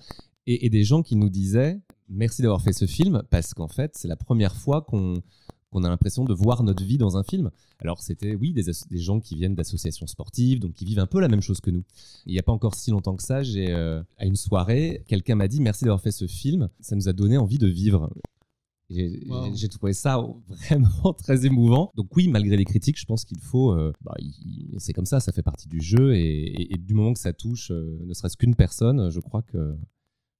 Et, 0.48 0.66
et 0.66 0.70
des 0.70 0.84
gens 0.84 1.04
qui 1.04 1.16
nous 1.16 1.30
disaient 1.30 1.80
merci 2.10 2.42
d'avoir 2.42 2.62
fait 2.62 2.74
ce 2.74 2.86
film, 2.86 3.24
parce 3.30 3.54
qu'en 3.54 3.68
fait, 3.68 3.94
c'est 3.96 4.08
la 4.08 4.16
première 4.16 4.56
fois 4.56 4.82
qu'on 4.82 5.22
qu'on 5.72 5.84
a 5.84 5.90
l'impression 5.90 6.24
de 6.26 6.34
voir 6.34 6.64
notre 6.64 6.84
vie 6.84 6.98
dans 6.98 7.18
un 7.18 7.24
film. 7.24 7.50
Alors 7.80 8.00
c'était, 8.02 8.36
oui, 8.36 8.54
des, 8.54 8.64
gens 9.00 9.20
qui 9.20 9.36
viennent 9.36 9.56
d'associations 9.56 10.06
sportives, 10.08 10.60
donc 10.60 10.74
qui 10.74 10.86
vivent 10.86 11.00
un 11.00 11.08
peu 11.08 11.20
la 11.20 11.28
même 11.30 11.42
chose 11.42 11.62
que 11.62 11.72
nous. 11.72 11.84
Il 12.26 12.34
n'y 12.34 12.40
a 12.40 12.44
pas 12.44 12.52
encore 12.52 12.76
si 12.76 12.92
longtemps 12.92 13.16
que 13.16 13.24
ça, 13.24 13.42
j'ai 13.42 13.72
euh, 13.72 14.04
à 14.18 14.26
une 14.26 14.36
soirée, 14.36 15.04
quelqu'un 15.08 15.36
m'a 15.36 15.48
dit 15.48 15.62
merci 15.62 15.86
d'avoir 15.86 16.02
fait 16.02 16.12
ce 16.12 16.28
film, 16.28 16.70
ça 16.82 16.96
nous 16.96 17.08
a 17.10 17.14
donné 17.14 17.38
envie 17.38 17.58
de 17.58 17.68
vivre. 17.68 18.10
J'ai 18.90 19.22
Wow. 19.30 19.48
trouvé 19.70 19.94
ça 19.94 20.22
vraiment 20.50 21.14
très 21.14 21.46
émouvant. 21.46 21.94
Donc 21.96 22.14
oui, 22.18 22.28
malgré 22.28 22.58
les 22.58 22.66
critiques, 22.66 23.00
je 23.00 23.06
pense 23.06 23.24
qu'il 23.24 23.40
faut. 23.40 23.72
euh, 23.72 23.94
bah, 24.02 24.14
c'est 24.80 24.92
comme 24.92 25.06
ça, 25.06 25.22
ça 25.22 25.32
fait 25.32 25.42
partie 25.44 25.70
du 25.70 25.80
jeu 25.80 26.14
et, 26.14 26.20
et- 26.22 26.74
et 26.74 26.78
du 26.78 26.94
moment 26.94 27.14
que 27.14 27.20
ça 27.20 27.32
touche, 27.32 27.72
euh, 27.72 27.98
ne 28.06 28.14
serait-ce 28.14 28.36
qu'une 28.36 28.56
personne, 28.56 29.10
je 29.10 29.20
crois 29.22 29.42
que 29.44 29.76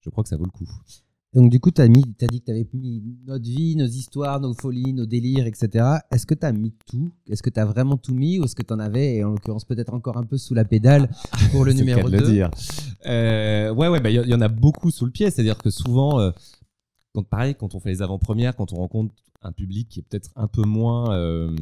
je 0.00 0.10
crois 0.10 0.22
que 0.22 0.28
ça 0.28 0.36
vaut 0.36 0.44
le 0.44 0.50
coup. 0.50 0.68
Donc 1.34 1.50
du 1.50 1.60
coup, 1.60 1.70
tu 1.70 1.80
as, 1.80 1.88
dit 1.88 2.02
que 2.02 2.26
tu 2.26 2.50
avais 2.50 2.66
mis 2.74 3.02
notre 3.26 3.44
vie, 3.44 3.74
nos 3.74 3.86
histoires, 3.86 4.38
nos 4.38 4.52
folies, 4.52 4.92
nos 4.92 5.06
délires, 5.06 5.46
etc. 5.46 5.84
Est-ce 6.10 6.26
que 6.26 6.34
tu 6.34 6.44
as 6.44 6.52
mis 6.52 6.74
tout? 6.86 7.10
Est-ce 7.30 7.42
que 7.42 7.48
tu 7.48 7.58
as 7.58 7.64
vraiment 7.64 7.96
tout 7.96 8.14
mis 8.14 8.38
ou 8.38 8.44
est-ce 8.44 8.54
que 8.54 8.62
tu 8.62 8.72
en 8.72 8.78
avais, 8.78 9.16
et 9.16 9.24
en 9.24 9.30
l'occurrence 9.30 9.64
peut-être 9.64 9.94
encore 9.94 10.18
un 10.18 10.24
peu 10.24 10.36
sous 10.36 10.52
la 10.52 10.66
pédale 10.66 11.08
pour 11.50 11.64
le 11.64 11.72
numéro 11.74 12.02
cas 12.02 12.08
de 12.08 12.12
le 12.12 12.18
2 12.18 12.32
dire. 12.32 12.50
Euh, 13.06 13.72
ouais, 13.72 13.88
ouais, 13.88 14.00
bah, 14.00 14.10
il 14.10 14.20
y, 14.20 14.28
y 14.28 14.34
en 14.34 14.42
a 14.42 14.48
beaucoup 14.48 14.90
sous 14.90 15.06
le 15.06 15.10
pied. 15.10 15.30
C'est-à-dire 15.30 15.56
que 15.56 15.70
souvent, 15.70 16.20
euh, 16.20 16.32
quand 17.14 17.22
pareil, 17.22 17.54
quand 17.54 17.74
on 17.74 17.80
fait 17.80 17.90
les 17.90 18.02
avant-premières, 18.02 18.54
quand 18.54 18.72
on 18.72 18.76
rencontre 18.76 19.14
un 19.42 19.52
public 19.52 19.88
qui 19.88 20.00
est 20.00 20.02
peut-être 20.02 20.30
un 20.36 20.48
peu 20.48 20.62
moins 20.62 21.14
euh, 21.14 21.54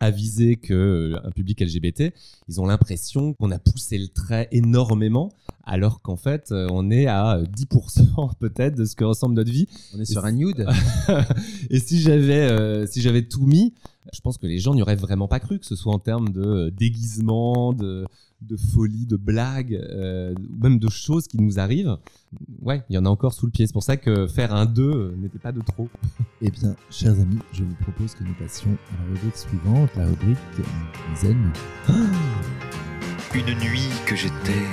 avisé 0.00 0.56
que 0.56 1.14
euh, 1.24 1.30
public 1.30 1.60
LGBT, 1.60 2.12
ils 2.48 2.60
ont 2.60 2.66
l'impression 2.66 3.34
qu'on 3.34 3.50
a 3.50 3.58
poussé 3.58 3.98
le 3.98 4.08
trait 4.08 4.48
énormément, 4.50 5.30
alors 5.70 6.02
qu'en 6.02 6.16
fait, 6.16 6.50
euh, 6.50 6.66
on 6.72 6.90
est 6.90 7.06
à 7.06 7.36
euh, 7.36 7.44
10% 7.44 8.34
peut-être 8.40 8.76
de 8.76 8.84
ce 8.84 8.96
que 8.96 9.04
ressemble 9.04 9.36
notre 9.36 9.52
vie. 9.52 9.68
On 9.94 10.00
est 10.00 10.04
sur 10.04 10.24
un 10.24 10.32
nude. 10.32 10.66
Et 11.70 11.78
si 11.78 12.00
j'avais 12.00 12.50
euh, 12.50 12.86
si 12.88 13.00
j'avais 13.00 13.22
tout 13.22 13.46
mis, 13.46 13.72
je 14.12 14.20
pense 14.20 14.36
que 14.36 14.48
les 14.48 14.58
gens 14.58 14.74
n'y 14.74 14.82
auraient 14.82 14.96
vraiment 14.96 15.28
pas 15.28 15.38
cru, 15.38 15.60
que 15.60 15.66
ce 15.66 15.76
soit 15.76 15.94
en 15.94 16.00
termes 16.00 16.30
de 16.30 16.42
euh, 16.42 16.70
déguisement, 16.72 17.72
de, 17.72 18.04
de 18.42 18.56
folie, 18.56 19.06
de 19.06 19.16
blagues, 19.16 19.74
euh, 19.74 20.34
ou 20.34 20.60
même 20.60 20.80
de 20.80 20.88
choses 20.88 21.28
qui 21.28 21.38
nous 21.38 21.60
arrivent. 21.60 21.96
Ouais, 22.62 22.82
il 22.90 22.96
y 22.96 22.98
en 22.98 23.06
a 23.06 23.08
encore 23.08 23.32
sous 23.32 23.46
le 23.46 23.52
pied. 23.52 23.64
C'est 23.68 23.72
pour 23.72 23.84
ça 23.84 23.96
que 23.96 24.26
faire 24.26 24.52
un 24.52 24.66
2 24.66 25.14
n'était 25.18 25.38
pas 25.38 25.52
de 25.52 25.60
trop. 25.60 25.88
Eh 26.42 26.50
bien, 26.50 26.74
chers 26.88 27.12
amis, 27.20 27.38
je 27.52 27.62
vous 27.62 27.74
propose 27.82 28.14
que 28.14 28.24
nous 28.24 28.32
passions 28.32 28.70
à 28.70 29.02
la 29.02 29.12
rubrique 29.12 29.36
suivante, 29.36 29.90
la 29.94 30.06
rubrique 30.06 30.38
ennemis. 31.22 31.52
Une 33.34 33.58
nuit 33.58 33.90
que 34.06 34.16
j'étais 34.16 34.64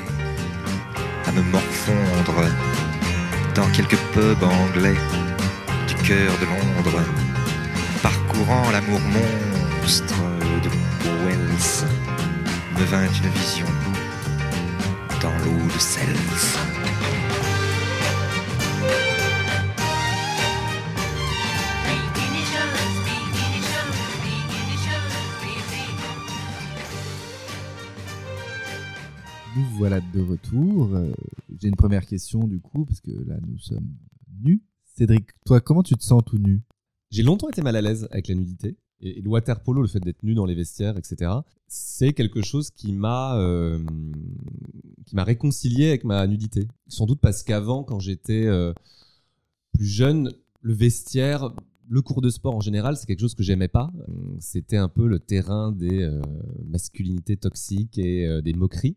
morfondre 1.42 2.50
dans 3.56 3.68
quelques 3.70 3.98
pubs 4.14 4.44
anglais 4.44 4.98
du 5.88 5.96
cœur 5.96 6.32
de 6.40 6.46
Londres, 6.46 7.04
parcourant 8.02 8.70
l'amour 8.72 9.00
monstre 9.02 10.16
de 10.64 10.70
Wells, 11.26 11.86
me 12.78 12.86
vint 12.86 13.08
une 13.08 13.30
vision 13.30 13.68
dans 15.22 15.36
l'eau 15.44 15.66
de 15.74 15.80
Cels. 15.80 16.87
De 30.02 30.22
retour. 30.22 30.94
Euh, 30.94 31.12
J'ai 31.60 31.68
une 31.68 31.76
première 31.76 32.06
question 32.06 32.48
du 32.48 32.60
coup, 32.60 32.86
parce 32.86 33.02
que 33.02 33.12
là 33.12 33.38
nous 33.48 33.58
sommes 33.58 33.90
nus. 34.44 34.64
Cédric, 34.96 35.26
toi, 35.46 35.62
comment 35.62 35.84
tu 35.84 35.96
te 35.96 36.04
sens 36.04 36.24
tout 36.26 36.38
nu? 36.38 36.64
J'ai 37.12 37.24
longtemps 37.24 37.50
été 37.50 37.62
mal 37.62 37.76
à 37.76 37.82
l'aise 37.82 38.08
avec 38.12 38.28
la 38.28 38.36
nudité. 38.36 38.78
Et, 39.00 39.22
le 39.22 39.30
water 39.30 39.62
polo, 39.62 39.82
le 39.82 39.88
fait 39.88 40.00
d'être 40.00 40.24
nu 40.24 40.34
dans 40.34 40.46
les 40.46 40.56
vestiaires, 40.56 40.98
etc., 40.98 41.32
c'est 41.68 42.14
quelque 42.14 42.42
chose 42.42 42.72
qui 42.72 42.94
m'a 42.94 43.38
euh, 43.38 43.80
qui 45.06 45.16
m'a 45.16 45.24
réconcilié 45.24 45.90
avec 45.90 46.04
ma 46.04 46.26
nudité. 46.26 46.68
Sans 46.88 47.06
doute 47.06 47.20
parce 47.22 47.44
qu'avant, 47.44 47.84
quand 47.84 48.00
j'étais 48.00 48.46
euh, 48.48 48.74
plus 49.74 49.86
jeune, 49.86 50.34
le 50.62 50.74
vestiaire, 50.74 51.54
le 51.90 52.02
cours 52.02 52.22
de 52.22 52.30
sport 52.30 52.56
en 52.56 52.62
général, 52.62 52.98
c'est 52.98 53.06
quelque 53.06 53.20
chose 53.20 53.36
que 53.36 53.44
j'aimais 53.44 53.68
pas. 53.68 53.92
C'était 54.40 54.78
un 54.78 54.90
peu 54.90 55.08
le 55.08 55.20
terrain 55.20 55.72
des 55.72 56.10
masculinités 56.66 57.38
toxiques 57.38 57.98
et 57.98 58.42
des 58.42 58.54
moqueries. 58.54 58.96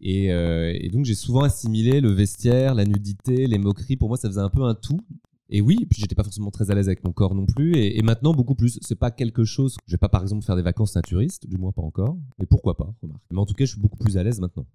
Et, 0.00 0.32
euh, 0.32 0.72
et 0.74 0.88
donc 0.90 1.04
j'ai 1.04 1.14
souvent 1.14 1.42
assimilé 1.42 2.00
le 2.00 2.10
vestiaire, 2.10 2.74
la 2.74 2.84
nudité, 2.84 3.46
les 3.46 3.58
moqueries. 3.58 3.96
Pour 3.96 4.08
moi, 4.08 4.16
ça 4.16 4.28
faisait 4.28 4.40
un 4.40 4.50
peu 4.50 4.62
un 4.62 4.74
tout. 4.74 5.00
Et 5.48 5.60
oui, 5.60 5.78
et 5.80 5.86
puis 5.86 6.00
j'étais 6.00 6.16
pas 6.16 6.24
forcément 6.24 6.50
très 6.50 6.70
à 6.70 6.74
l'aise 6.74 6.88
avec 6.88 7.04
mon 7.04 7.12
corps 7.12 7.34
non 7.34 7.46
plus. 7.46 7.76
Et, 7.76 7.98
et 7.98 8.02
maintenant, 8.02 8.32
beaucoup 8.32 8.56
plus. 8.56 8.78
C'est 8.82 8.96
pas 8.96 9.10
quelque 9.10 9.44
chose. 9.44 9.76
Je 9.86 9.92
vais 9.92 9.98
pas, 9.98 10.08
par 10.08 10.22
exemple, 10.22 10.44
faire 10.44 10.56
des 10.56 10.62
vacances 10.62 10.96
naturistes, 10.96 11.46
du 11.46 11.56
moins 11.56 11.72
pas 11.72 11.82
encore. 11.82 12.18
Mais 12.38 12.46
pourquoi 12.46 12.76
pas, 12.76 12.92
remarque. 13.00 13.22
Mais 13.30 13.38
en 13.38 13.46
tout 13.46 13.54
cas, 13.54 13.64
je 13.64 13.70
suis 13.70 13.80
beaucoup 13.80 13.98
plus 13.98 14.16
à 14.16 14.24
l'aise 14.24 14.40
maintenant. 14.40 14.66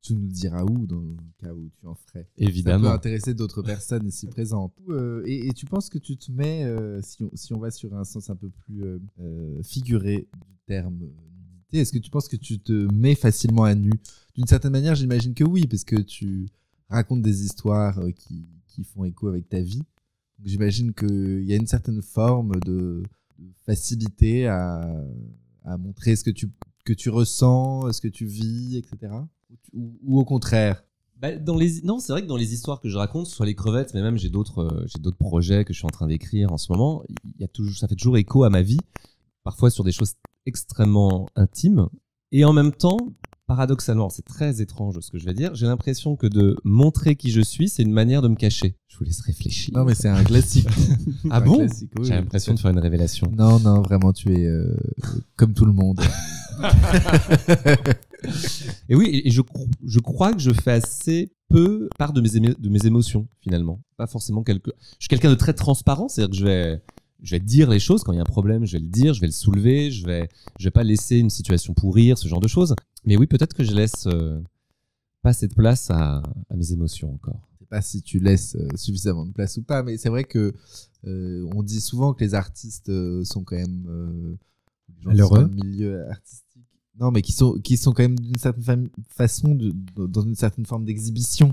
Tu 0.00 0.14
nous 0.14 0.28
diras 0.28 0.62
où 0.62 0.86
dans 0.86 1.00
le 1.00 1.16
cas 1.38 1.52
où 1.52 1.70
tu 1.80 1.86
en 1.86 1.94
ferais. 1.94 2.22
Ça 2.22 2.28
peut 2.36 2.44
Évidemment. 2.44 2.90
intéresser 2.90 3.34
d'autres 3.34 3.62
personnes 3.62 4.06
ici 4.06 4.28
présentes. 4.28 4.74
Euh, 4.90 5.22
et, 5.26 5.48
et 5.48 5.52
tu 5.52 5.66
penses 5.66 5.88
que 5.88 5.98
tu 5.98 6.16
te 6.16 6.30
mets, 6.30 6.64
euh, 6.64 7.00
si, 7.02 7.24
on, 7.24 7.30
si 7.34 7.52
on 7.52 7.58
va 7.58 7.70
sur 7.72 7.92
un 7.94 8.04
sens 8.04 8.30
un 8.30 8.36
peu 8.36 8.48
plus 8.48 8.84
euh, 9.18 9.62
figuré 9.64 10.28
du 10.46 10.56
terme 10.66 11.00
est-ce 11.76 11.92
que 11.92 11.98
tu 11.98 12.10
penses 12.10 12.28
que 12.28 12.36
tu 12.36 12.58
te 12.58 12.72
mets 12.72 13.14
facilement 13.14 13.64
à 13.64 13.74
nu? 13.74 13.92
D'une 14.34 14.46
certaine 14.46 14.72
manière, 14.72 14.94
j'imagine 14.94 15.34
que 15.34 15.44
oui, 15.44 15.66
parce 15.66 15.84
que 15.84 15.96
tu 15.96 16.48
racontes 16.88 17.22
des 17.22 17.44
histoires 17.44 17.98
euh, 17.98 18.10
qui, 18.10 18.46
font 18.94 19.04
écho 19.04 19.26
avec 19.26 19.48
ta 19.48 19.60
vie. 19.60 19.82
J'imagine 20.44 20.94
qu'il 20.94 21.42
y 21.42 21.52
a 21.52 21.56
une 21.56 21.66
certaine 21.66 22.00
forme 22.00 22.60
de, 22.60 23.02
facilité 23.66 24.46
à, 24.46 24.88
montrer 25.80 26.14
ce 26.14 26.22
que 26.22 26.30
tu, 26.30 27.10
ressens, 27.10 27.92
ce 27.92 28.00
que 28.00 28.06
tu 28.06 28.24
vis, 28.24 28.76
etc. 28.76 29.12
Ou, 29.72 30.20
au 30.20 30.24
contraire? 30.24 30.84
Bah, 31.16 31.36
dans 31.36 31.56
les... 31.56 31.82
Non, 31.82 31.98
c'est 31.98 32.12
vrai 32.12 32.22
que 32.22 32.28
dans 32.28 32.36
les 32.36 32.54
histoires 32.54 32.80
que 32.80 32.88
je 32.88 32.96
raconte, 32.96 33.26
soit 33.26 33.46
les 33.46 33.56
crevettes, 33.56 33.92
mais 33.94 34.00
même 34.00 34.16
j'ai 34.16 34.30
d'autres, 34.30 34.60
euh, 34.60 35.10
projets 35.18 35.64
que 35.64 35.72
je 35.72 35.78
suis 35.78 35.86
en 35.86 35.90
train 35.90 36.06
d'écrire 36.06 36.52
en 36.52 36.56
ce 36.56 36.70
moment. 36.70 37.02
Y 37.40 37.44
a 37.44 37.48
toujours, 37.48 37.76
ça 37.76 37.88
fait 37.88 37.96
toujours 37.96 38.16
écho 38.16 38.44
à 38.44 38.50
ma 38.50 38.62
vie, 38.62 38.78
parfois 39.42 39.70
sur 39.70 39.82
des 39.82 39.90
choses 39.90 40.14
extrêmement 40.46 41.28
intimes, 41.36 41.88
et 42.32 42.44
en 42.44 42.52
même 42.52 42.72
temps, 42.72 42.98
paradoxalement, 43.46 44.10
c'est 44.10 44.24
très 44.24 44.60
étrange 44.60 45.00
ce 45.00 45.10
que 45.10 45.18
je 45.18 45.24
vais 45.24 45.32
dire. 45.32 45.54
J'ai 45.54 45.66
l'impression 45.66 46.16
que 46.16 46.26
de 46.26 46.56
montrer 46.64 47.16
qui 47.16 47.30
je 47.30 47.40
suis, 47.40 47.68
c'est 47.70 47.82
une 47.82 47.92
manière 47.92 48.20
de 48.20 48.28
me 48.28 48.34
cacher. 48.36 48.76
Je 48.88 48.98
vous 48.98 49.04
laisse 49.04 49.20
réfléchir. 49.22 49.72
Non, 49.74 49.84
mais 49.84 49.94
c'est 49.94 50.08
un 50.08 50.22
classique. 50.22 50.68
ah 51.30 51.40
bon 51.40 51.66
oui, 51.66 51.88
J'ai 52.02 52.14
l'impression 52.14 52.52
de 52.52 52.60
faire 52.60 52.70
une 52.70 52.78
révélation. 52.78 53.32
Non, 53.34 53.58
non, 53.60 53.80
vraiment, 53.80 54.12
tu 54.12 54.32
es 54.34 54.46
euh, 54.46 54.76
comme 55.36 55.54
tout 55.54 55.64
le 55.64 55.72
monde. 55.72 56.00
Et 58.88 58.94
oui, 58.96 59.22
et- 59.24 59.30
je, 59.30 59.42
je 59.86 60.00
crois 60.00 60.32
que 60.32 60.40
je 60.40 60.50
fais 60.50 60.72
assez 60.72 61.32
peu 61.48 61.88
part 61.98 62.12
de 62.12 62.20
mes, 62.20 62.28
de 62.28 62.68
mes 62.68 62.86
émotions, 62.86 63.28
finalement. 63.40 63.80
Pas 63.96 64.06
forcément 64.06 64.42
quelque. 64.42 64.72
Je 64.98 65.04
suis 65.04 65.08
quelqu'un 65.08 65.30
de 65.30 65.36
très 65.36 65.52
transparent, 65.54 66.08
c'est-à-dire 66.08 66.30
que 66.32 66.36
je 66.36 66.44
vais, 66.44 66.82
je 67.22 67.34
vais 67.36 67.40
dire 67.40 67.68
les 67.70 67.80
choses 67.80 68.02
quand 68.04 68.12
il 68.12 68.16
y 68.16 68.18
a 68.18 68.22
un 68.22 68.24
problème, 68.24 68.64
je 68.64 68.72
vais 68.72 68.78
le 68.82 68.88
dire, 68.88 69.12
je 69.14 69.20
vais 69.20 69.26
le 69.26 69.32
soulever, 69.32 69.90
je 69.90 70.06
vais, 70.06 70.28
je 70.58 70.64
vais 70.64 70.70
pas 70.70 70.84
laisser 70.84 71.16
une 71.18 71.30
situation 71.30 71.74
pourrir, 71.74 72.16
ce 72.18 72.28
genre 72.28 72.40
de 72.40 72.48
choses. 72.48 72.74
Mais 73.04 73.16
oui, 73.16 73.26
peut-être 73.26 73.54
que 73.54 73.64
je 73.64 73.72
laisse 73.72 74.06
euh, 74.06 74.40
pas 75.22 75.32
cette 75.32 75.54
place 75.54 75.90
à, 75.90 76.22
à 76.50 76.54
mes 76.56 76.72
émotions 76.72 77.12
encore. 77.14 77.40
Je 77.54 77.58
sais 77.60 77.68
pas 77.68 77.82
si 77.82 78.02
tu 78.02 78.18
laisses 78.20 78.54
euh, 78.56 78.68
suffisamment 78.76 79.26
de 79.26 79.32
place 79.32 79.56
ou 79.56 79.62
pas, 79.62 79.82
mais 79.82 79.96
c'est 79.96 80.08
vrai 80.10 80.24
que 80.24 80.54
euh, 81.06 81.48
on 81.54 81.62
dit 81.62 81.80
souvent 81.80 82.14
que 82.14 82.22
les 82.24 82.34
artistes 82.34 82.88
euh, 82.88 83.24
sont 83.24 83.42
quand 83.44 83.56
même 83.56 83.86
euh, 83.88 84.36
Malheureux. 85.04 85.40
sont 85.40 85.46
dans 85.48 85.48
le 85.48 85.54
milieu 85.64 86.08
artistique. 86.10 86.44
Non, 87.00 87.10
mais 87.12 87.22
qui 87.22 87.32
sont 87.32 87.54
qui 87.62 87.76
sont 87.76 87.92
quand 87.92 88.02
même 88.02 88.18
d'une 88.18 88.38
certaine 88.38 88.88
façon 89.08 89.54
de- 89.54 89.72
de- 89.96 90.06
dans 90.06 90.22
une 90.22 90.34
certaine 90.34 90.66
forme 90.66 90.84
d'exhibition. 90.84 91.52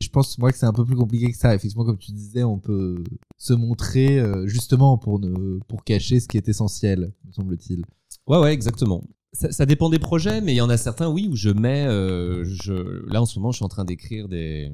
Je 0.00 0.08
pense 0.08 0.38
moi 0.38 0.52
que 0.52 0.58
c'est 0.58 0.66
un 0.66 0.72
peu 0.72 0.84
plus 0.84 0.96
compliqué 0.96 1.30
que 1.30 1.36
ça. 1.36 1.54
Effectivement, 1.54 1.84
comme 1.84 1.98
tu 1.98 2.12
disais, 2.12 2.44
on 2.44 2.58
peut 2.58 3.02
se 3.38 3.52
montrer 3.54 4.18
euh, 4.18 4.46
justement 4.46 4.98
pour 4.98 5.18
ne 5.18 5.58
pour 5.68 5.84
cacher 5.84 6.20
ce 6.20 6.28
qui 6.28 6.36
est 6.36 6.48
essentiel, 6.48 7.12
me 7.26 7.32
semble-t-il. 7.32 7.82
Ouais, 8.26 8.38
ouais, 8.38 8.52
exactement. 8.52 9.02
Ça, 9.32 9.52
ça 9.52 9.66
dépend 9.66 9.90
des 9.90 9.98
projets, 9.98 10.40
mais 10.40 10.52
il 10.52 10.56
y 10.56 10.60
en 10.60 10.70
a 10.70 10.76
certains, 10.76 11.08
oui, 11.08 11.28
où 11.30 11.36
je 11.36 11.50
mets. 11.50 11.86
euh, 11.86 12.44
je, 12.44 13.06
là, 13.10 13.20
en 13.22 13.26
ce 13.26 13.38
moment, 13.38 13.52
je 13.52 13.56
suis 13.56 13.64
en 13.64 13.68
train 13.68 13.84
d'écrire 13.84 14.28
des, 14.28 14.72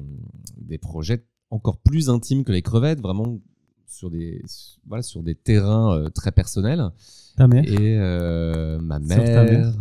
des 0.57 0.77
projets 0.77 1.25
encore 1.49 1.77
plus 1.77 2.09
intimes 2.09 2.43
que 2.43 2.51
les 2.51 2.61
crevettes, 2.61 3.01
vraiment 3.01 3.39
sur 3.87 4.09
des, 4.09 4.41
voilà, 4.87 5.03
sur 5.03 5.21
des 5.21 5.35
terrains 5.35 5.95
euh, 5.97 6.09
très 6.09 6.31
personnels. 6.31 6.89
Ta 7.37 7.47
mère? 7.47 7.63
Et 7.65 7.97
euh, 7.99 8.79
ma 8.79 8.99
mère, 8.99 9.43
mère. 9.45 9.73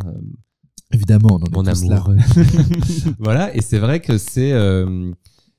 Évidemment, 0.93 1.29
on 1.33 1.37
en 1.37 1.45
est 1.47 1.55
mon 1.55 1.63
tous 1.63 1.85
là. 1.89 1.97
amour. 1.97 2.15
voilà, 3.19 3.55
et 3.57 3.63
c'est 3.63 3.79
vrai 3.79 4.01
que 4.01 4.19
c'est 4.19 4.53
euh, 4.53 5.13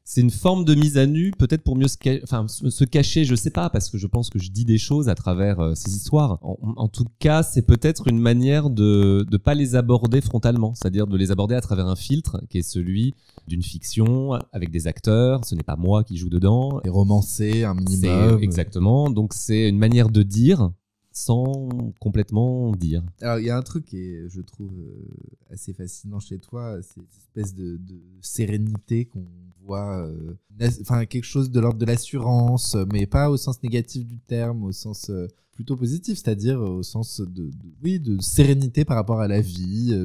c'est 0.06 0.22
une 0.22 0.32
forme 0.32 0.66
de 0.66 0.76
mise 0.76 0.98
à 0.98 1.06
nu, 1.06 1.32
peut-être 1.32 1.64
pour 1.64 1.76
mieux 1.78 1.88
se, 1.88 1.98
ca- 2.02 2.20
enfin, 2.24 2.48
se 2.48 2.70
se 2.70 2.84
cacher, 2.84 3.24
je 3.24 3.36
sais 3.36 3.50
pas, 3.52 3.70
parce 3.70 3.90
que 3.90 3.98
je 3.98 4.08
pense 4.08 4.30
que 4.30 4.38
je 4.40 4.50
dis 4.52 4.66
des 4.66 4.78
choses 4.78 5.08
à 5.08 5.16
travers 5.16 5.60
euh, 5.60 5.76
ces 5.76 5.96
histoires. 5.96 6.40
En, 6.42 6.58
en 6.76 6.88
tout 6.90 7.06
cas, 7.20 7.42
c'est 7.44 7.62
peut-être 7.62 8.08
une 8.08 8.20
manière 8.20 8.70
de 8.70 9.26
ne 9.32 9.38
pas 9.38 9.54
les 9.54 9.76
aborder 9.76 10.20
frontalement, 10.22 10.74
c'est-à-dire 10.76 11.08
de 11.08 11.16
les 11.18 11.32
aborder 11.32 11.56
à 11.56 11.62
travers 11.62 11.88
un 11.88 11.96
filtre 11.96 12.42
qui 12.50 12.58
est 12.58 12.64
celui 12.64 13.14
d'une 13.48 13.64
fiction 13.64 14.34
avec 14.52 14.72
des 14.72 14.88
acteurs. 14.88 15.46
Ce 15.46 15.56
n'est 15.56 15.64
pas 15.64 15.76
moi 15.78 16.04
qui 16.04 16.18
joue 16.18 16.30
dedans. 16.30 16.82
Et 16.86 16.90
romancé 16.90 17.64
un 17.64 17.74
minimum. 17.74 18.40
exactement. 18.42 19.10
Donc 19.10 19.34
c'est 19.34 19.70
une 19.70 19.78
manière 19.78 20.10
de 20.10 20.24
dire 20.24 20.72
sans 21.14 21.70
complètement 22.00 22.76
dire. 22.76 23.04
Alors, 23.22 23.38
il 23.40 23.46
y 23.46 23.52
a 23.52 23.58
un 23.58 23.62
truc 23.62 23.86
qui 23.86 23.98
est, 23.98 24.28
je 24.30 24.42
trouve, 24.42 24.74
euh, 24.80 25.54
assez 25.54 25.72
fascinant 25.72 26.20
chez 26.20 26.40
toi, 26.40 26.80
c'est 26.82 27.02
cette 27.02 27.20
espèce 27.20 27.56
de, 27.56 27.80
sérénité 28.22 29.06
qu'on 29.06 29.26
voit, 29.64 30.08
euh, 30.08 30.36
enfin, 30.82 31.06
quelque 31.06 31.26
chose 31.26 31.52
de 31.52 31.60
l'ordre 31.60 31.78
de 31.78 31.86
l'assurance, 31.86 32.76
mais 32.92 33.06
pas 33.06 33.30
au 33.30 33.38
sens 33.38 33.62
négatif 33.62 34.06
du 34.08 34.18
terme, 34.18 34.64
au 34.64 34.72
sens 34.72 35.12
euh, 35.12 35.28
plutôt 35.52 35.76
positif, 35.76 36.18
c'est-à-dire 36.18 36.60
au 36.60 36.82
sens 36.82 37.22
de, 37.22 37.52
oui, 37.84 38.00
de 38.00 38.20
sérénité 38.20 38.84
par 38.84 38.98
rapport 38.98 39.22
à 39.22 39.28
la 39.28 39.40
vie, 39.40 39.96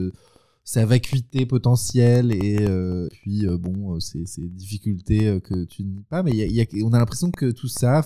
sa 0.63 0.85
vacuité 0.85 1.47
potentielle 1.47 2.33
et 2.33 2.67
puis, 3.11 3.47
bon, 3.59 3.99
ces, 3.99 4.25
difficultés 4.37 5.41
que 5.41 5.65
tu 5.65 5.85
ne 5.85 5.91
nie 5.91 6.03
pas, 6.03 6.23
mais 6.23 6.33
y 6.33 6.43
a- 6.43 6.47
y 6.47 6.61
a- 6.61 6.85
on 6.85 6.93
a 6.93 6.99
l'impression 6.99 7.31
que 7.31 7.51
tout 7.51 7.69
ça 7.69 8.03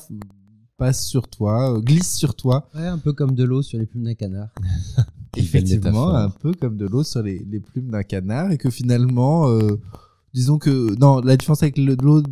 passe 0.76 1.06
sur 1.06 1.28
toi, 1.28 1.76
euh, 1.76 1.80
glisse 1.80 2.14
sur 2.16 2.34
toi, 2.34 2.68
Ouais, 2.74 2.86
un 2.86 2.98
peu 2.98 3.12
comme 3.12 3.34
de 3.34 3.44
l'eau 3.44 3.62
sur 3.62 3.78
les 3.78 3.86
plumes 3.86 4.04
d'un 4.04 4.14
canard. 4.14 4.48
Effectivement, 5.36 6.14
un 6.14 6.28
peu 6.30 6.52
comme 6.52 6.76
de 6.76 6.86
l'eau 6.86 7.04
sur 7.04 7.22
les, 7.22 7.44
les 7.50 7.60
plumes 7.60 7.90
d'un 7.90 8.02
canard, 8.02 8.50
et 8.52 8.58
que 8.58 8.68
finalement, 8.70 9.48
euh, 9.48 9.78
disons 10.34 10.58
que 10.58 10.94
non, 10.98 11.20
la 11.20 11.36
différence 11.36 11.62
avec 11.62 11.78
le- 11.78 11.96
de 11.96 12.02
l'eau 12.04 12.22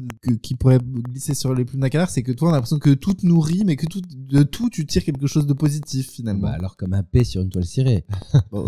qui 0.43 0.55
pourrait 0.55 0.81
glisser 0.83 1.35
sur 1.35 1.55
les 1.55 1.65
plumes 1.65 1.81
d'un 1.81 1.89
canard, 1.89 2.11
c'est 2.11 2.23
que 2.23 2.33
toi, 2.33 2.49
on 2.49 2.53
a 2.53 2.57
l'impression 2.57 2.79
que 2.79 2.91
tout 2.91 3.15
te 3.15 3.27
nourrit, 3.27 3.63
mais 3.65 3.77
que 3.77 3.87
tout, 3.87 4.03
de 4.15 4.43
tout, 4.43 4.69
tu 4.69 4.85
tires 4.85 5.05
quelque 5.05 5.27
chose 5.27 5.47
de 5.47 5.55
positif 5.55 6.11
finalement. 6.11 6.49
Bah, 6.49 6.55
alors 6.55 6.77
comme 6.77 6.93
un 6.93 7.03
P 7.03 7.25
sur 7.25 7.41
une 7.43 7.49
toile 7.51 7.65
cirée. 7.67 8.05
Bon, 8.53 8.67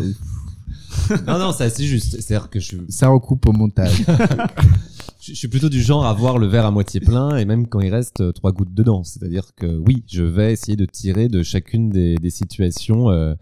non, 1.26 1.38
non, 1.38 1.52
c'est 1.52 1.64
assez 1.64 1.84
juste. 1.84 2.20
C'est-à-dire 2.20 2.50
que 2.50 2.60
je, 2.60 2.76
ça 2.88 3.08
recoupe 3.08 3.46
au 3.46 3.52
montage. 3.52 4.04
je 5.20 5.34
suis 5.34 5.48
plutôt 5.48 5.68
du 5.68 5.80
genre 5.80 6.04
à 6.04 6.12
voir 6.12 6.38
le 6.38 6.46
verre 6.46 6.66
à 6.66 6.70
moitié 6.70 7.00
plein 7.00 7.36
et 7.36 7.44
même 7.44 7.66
quand 7.68 7.80
il 7.80 7.94
reste 7.94 8.20
euh, 8.20 8.32
trois 8.32 8.52
gouttes 8.52 8.74
dedans. 8.74 9.04
C'est-à-dire 9.04 9.54
que 9.54 9.66
oui, 9.66 10.02
je 10.10 10.22
vais 10.22 10.52
essayer 10.52 10.76
de 10.76 10.84
tirer 10.84 11.28
de 11.28 11.42
chacune 11.42 11.90
des, 11.90 12.16
des 12.16 12.30
situations 12.30 13.10
euh, 13.10 13.34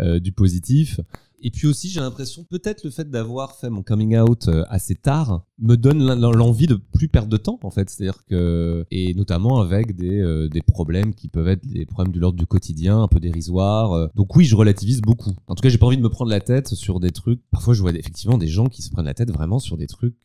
euh, 0.00 0.18
du 0.18 0.32
positif. 0.32 1.00
Et 1.40 1.50
puis 1.50 1.66
aussi, 1.68 1.88
j'ai 1.88 2.00
l'impression, 2.00 2.44
peut-être 2.44 2.82
le 2.84 2.90
fait 2.90 3.08
d'avoir 3.10 3.54
fait 3.56 3.70
mon 3.70 3.82
coming 3.82 4.16
out 4.18 4.48
euh, 4.48 4.64
assez 4.68 4.94
tard 4.96 5.44
me 5.60 5.76
donne 5.76 6.02
l'en- 6.04 6.32
l'envie 6.32 6.66
de 6.66 6.74
plus 6.74 7.08
perdre 7.08 7.28
de 7.28 7.36
temps, 7.36 7.58
en 7.62 7.70
fait. 7.70 7.88
C'est-à-dire 7.90 8.24
que, 8.26 8.84
et 8.90 9.14
notamment 9.14 9.60
avec 9.60 9.94
des, 9.94 10.18
euh, 10.20 10.48
des 10.48 10.62
problèmes 10.62 11.14
qui 11.14 11.28
peuvent 11.28 11.48
être 11.48 11.64
des 11.66 11.86
problèmes 11.86 12.12
de 12.12 12.18
l'ordre 12.20 12.38
du 12.38 12.46
quotidien, 12.46 13.00
un 13.02 13.08
peu 13.08 13.20
dérisoires. 13.20 13.92
euh. 13.92 14.08
Donc 14.16 14.34
oui, 14.36 14.44
je 14.44 14.56
relativise 14.56 15.00
beaucoup. 15.00 15.30
En 15.46 15.54
tout 15.54 15.62
cas, 15.62 15.68
j'ai 15.68 15.78
pas 15.78 15.86
envie 15.86 15.96
de 15.96 16.02
me 16.02 16.08
prendre 16.08 16.30
la 16.30 16.40
tête 16.40 16.74
sur 16.74 16.98
des 17.00 17.10
trucs. 17.12 17.40
Parfois, 17.50 17.72
je 17.74 17.82
vois 17.82 17.92
effectivement 17.92 18.38
des 18.38 18.48
gens 18.48 18.66
qui 18.66 18.82
se 18.82 18.90
prennent 18.90 19.04
la 19.06 19.14
tête 19.14 19.30
vraiment 19.30 19.58
sur 19.60 19.76
des 19.76 19.86
trucs 19.86 20.16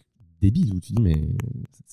débiles 0.44 0.74
où 0.76 0.80
tu 0.80 0.94
dis, 0.94 1.02
mais 1.02 1.16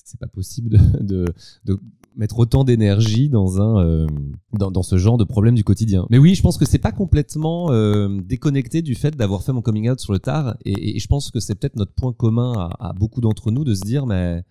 c'est 0.05 0.19
pas 0.19 0.27
possible 0.27 0.69
de, 0.99 1.01
de, 1.01 1.25
de 1.65 1.79
mettre 2.15 2.37
autant 2.39 2.63
d'énergie 2.63 3.29
dans 3.29 3.61
un 3.61 3.83
euh, 3.83 4.07
dans, 4.53 4.69
dans 4.69 4.83
ce 4.83 4.97
genre 4.97 5.17
de 5.17 5.23
problème 5.23 5.55
du 5.55 5.63
quotidien. 5.63 6.05
Mais 6.09 6.17
oui, 6.17 6.35
je 6.35 6.41
pense 6.41 6.57
que 6.57 6.65
c'est 6.65 6.77
pas 6.79 6.91
complètement 6.91 7.71
euh, 7.71 8.19
déconnecté 8.21 8.81
du 8.81 8.95
fait 8.95 9.15
d'avoir 9.15 9.43
fait 9.43 9.53
mon 9.53 9.61
coming 9.61 9.89
out 9.89 9.99
sur 9.99 10.13
le 10.13 10.19
tard 10.19 10.55
et, 10.65 10.95
et 10.95 10.99
je 10.99 11.07
pense 11.07 11.31
que 11.31 11.39
c'est 11.39 11.55
peut-être 11.55 11.77
notre 11.77 11.93
point 11.93 12.13
commun 12.13 12.53
à, 12.53 12.89
à 12.89 12.93
beaucoup 12.93 13.21
d'entre 13.21 13.51
nous 13.51 13.63
de 13.63 13.73
se 13.73 13.81
dire 13.81 14.05
mais 14.05 14.43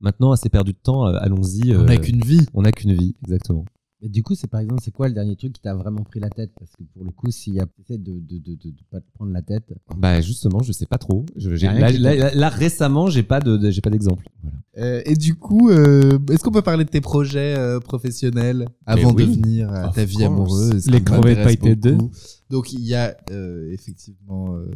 maintenant 0.00 0.32
assez 0.32 0.48
perdu 0.48 0.72
de 0.72 0.78
temps, 0.78 1.06
euh, 1.06 1.18
allons-y. 1.20 1.74
on 1.74 1.80
euh, 1.80 1.84
n'a 1.84 1.96
qu'une 1.96 2.20
vie. 2.20 2.46
on 2.54 2.62
n'a 2.62 2.72
qu'une 2.72 2.94
vie, 2.94 3.14
exactement. 3.24 3.64
Et 4.00 4.08
du 4.08 4.22
coup, 4.22 4.36
c'est 4.36 4.46
par 4.46 4.60
exemple, 4.60 4.80
c'est 4.84 4.92
quoi 4.92 5.08
le 5.08 5.14
dernier 5.14 5.34
truc 5.34 5.52
qui 5.54 5.60
t'a 5.60 5.74
vraiment 5.74 6.04
pris 6.04 6.20
la 6.20 6.30
tête? 6.30 6.52
Parce 6.56 6.70
que 6.76 6.84
pour 6.94 7.04
le 7.04 7.10
coup, 7.10 7.32
s'il 7.32 7.54
y 7.54 7.60
a 7.60 7.66
peut-être 7.66 8.00
de, 8.02 8.12
de, 8.20 8.38
de, 8.38 8.54
de, 8.54 8.70
de 8.70 8.82
pas 8.90 9.00
te 9.00 9.10
prendre 9.12 9.32
la 9.32 9.42
tête. 9.42 9.64
Bah 9.96 10.20
justement, 10.20 10.62
je 10.62 10.70
sais 10.70 10.86
pas 10.86 10.98
trop. 10.98 11.26
Je, 11.34 11.56
j'ai- 11.56 11.66
là, 11.66 11.90
là- 11.90 12.14
là- 12.14 12.34
là, 12.34 12.48
récemment, 12.48 13.08
j'ai 13.10 13.24
pas 13.24 13.40
de, 13.40 13.56
de- 13.56 13.70
j'ai 13.70 13.80
pas 13.80 13.90
d'exemple. 13.90 14.28
Voilà. 14.42 14.56
Euh, 14.76 15.02
et 15.04 15.16
du 15.16 15.34
coup, 15.34 15.68
euh, 15.70 16.16
est-ce 16.30 16.44
qu'on 16.44 16.52
peut 16.52 16.62
parler 16.62 16.84
de 16.84 16.90
tes 16.90 17.00
projets 17.00 17.56
euh, 17.58 17.80
professionnels 17.80 18.68
avant 18.86 19.12
oui. 19.12 19.26
de 19.26 19.32
venir 19.32 19.68
à 19.72 19.88
Of 19.88 19.96
ta 19.96 20.04
vie 20.04 20.14
course. 20.18 20.26
amoureuse? 20.26 20.86
Les 20.88 21.02
crevettes 21.02 21.42
pailletées 21.42 21.74
deux. 21.74 21.94
beaucoup? 21.96 22.14
Donc 22.50 22.72
il 22.72 22.84
y 22.84 22.94
a 22.94 23.16
euh, 23.32 23.72
effectivement, 23.72 24.54
euh, 24.54 24.70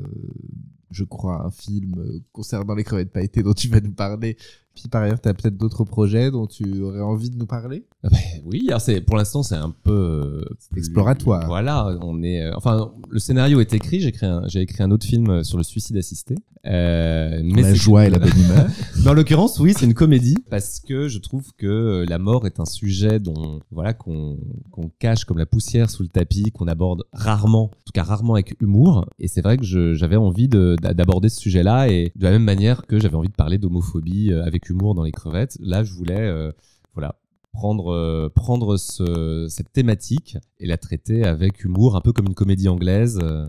je 0.90 1.04
crois, 1.04 1.46
un 1.46 1.50
film 1.52 1.94
euh, 1.98 2.18
concernant 2.32 2.74
les 2.74 2.82
crevettes 2.84 3.12
pailletées 3.12 3.42
dont 3.44 3.54
tu 3.54 3.68
vas 3.68 3.80
nous 3.80 3.92
parler. 3.94 4.36
Puis 4.74 4.88
par 4.88 5.02
ailleurs, 5.02 5.20
tu 5.20 5.28
as 5.28 5.34
peut-être 5.34 5.56
d'autres 5.56 5.84
projets 5.84 6.30
dont 6.30 6.46
tu 6.46 6.80
aurais 6.82 7.00
envie 7.02 7.30
de 7.30 7.36
nous 7.36 7.46
parler? 7.46 7.84
Ah 8.04 8.08
bah 8.10 8.16
oui, 8.46 8.64
alors 8.68 8.80
c'est 8.80 9.00
pour 9.00 9.16
l'instant 9.16 9.42
c'est 9.42 9.54
un 9.54 9.70
peu 9.82 9.92
euh, 9.92 10.44
plus- 10.70 10.78
Exploratoire. 10.78 11.46
Voilà, 11.46 11.96
on 12.02 12.22
est 12.22 12.42
euh, 12.42 12.52
enfin 12.56 12.90
le 13.10 13.18
scénario 13.18 13.60
est 13.60 13.74
écrit, 13.74 14.00
j'ai 14.00 14.08
écrit 14.08 14.26
un, 14.26 14.42
écrit 14.46 14.82
un 14.82 14.90
autre 14.90 15.06
film 15.06 15.28
euh, 15.30 15.42
sur 15.44 15.58
le 15.58 15.64
suicide 15.64 15.96
assisté. 15.96 16.34
Euh, 16.64 17.40
mais 17.44 17.62
La 17.62 17.74
joie 17.74 18.06
et 18.06 18.10
la 18.10 18.18
bonne 18.18 18.36
humeur. 18.38 18.66
En 19.06 19.14
l'occurrence, 19.14 19.58
oui, 19.58 19.74
c'est 19.76 19.84
une 19.84 19.94
comédie 19.94 20.36
parce 20.48 20.78
que 20.78 21.08
je 21.08 21.18
trouve 21.18 21.52
que 21.58 21.66
euh, 21.66 22.06
la 22.08 22.18
mort 22.18 22.46
est 22.46 22.60
un 22.60 22.64
sujet 22.64 23.18
dont 23.18 23.58
voilà 23.72 23.92
qu'on 23.94 24.38
qu'on 24.70 24.90
cache 25.00 25.24
comme 25.24 25.38
la 25.38 25.46
poussière 25.46 25.90
sous 25.90 26.04
le 26.04 26.08
tapis, 26.08 26.52
qu'on 26.52 26.68
aborde 26.68 27.02
rarement, 27.12 27.64
en 27.64 27.68
tout 27.84 27.92
cas 27.92 28.04
rarement 28.04 28.34
avec 28.34 28.54
humour. 28.60 29.06
Et 29.18 29.26
c'est 29.26 29.40
vrai 29.42 29.56
que 29.58 29.64
j'avais 29.94 30.14
envie 30.16 30.46
de- 30.48 30.76
d'a- 30.80 30.94
d'aborder 30.94 31.28
ce 31.28 31.40
sujet-là 31.40 31.88
et 31.88 32.12
de 32.14 32.22
la 32.24 32.30
même 32.30 32.44
manière 32.44 32.86
que 32.86 33.00
j'avais 33.00 33.16
envie 33.16 33.28
de 33.28 33.34
parler 33.34 33.58
d'homophobie 33.58 34.32
euh, 34.32 34.44
avec 34.62 34.70
humour 34.70 34.94
dans 34.94 35.02
les 35.02 35.12
crevettes. 35.12 35.56
Là, 35.60 35.82
je 35.84 35.92
voulais 35.92 36.20
euh, 36.20 36.52
voilà 36.94 37.18
prendre 37.52 37.92
euh, 37.92 38.28
prendre 38.28 38.76
ce- 38.76 39.46
cette 39.48 39.72
thématique 39.72 40.36
et 40.58 40.66
la 40.66 40.76
traiter 40.78 41.24
avec 41.24 41.64
humour, 41.64 41.96
un 41.96 42.00
peu 42.00 42.12
comme 42.12 42.26
une 42.26 42.34
comédie 42.34 42.68
anglaise 42.68 43.18
euh, 43.22 43.46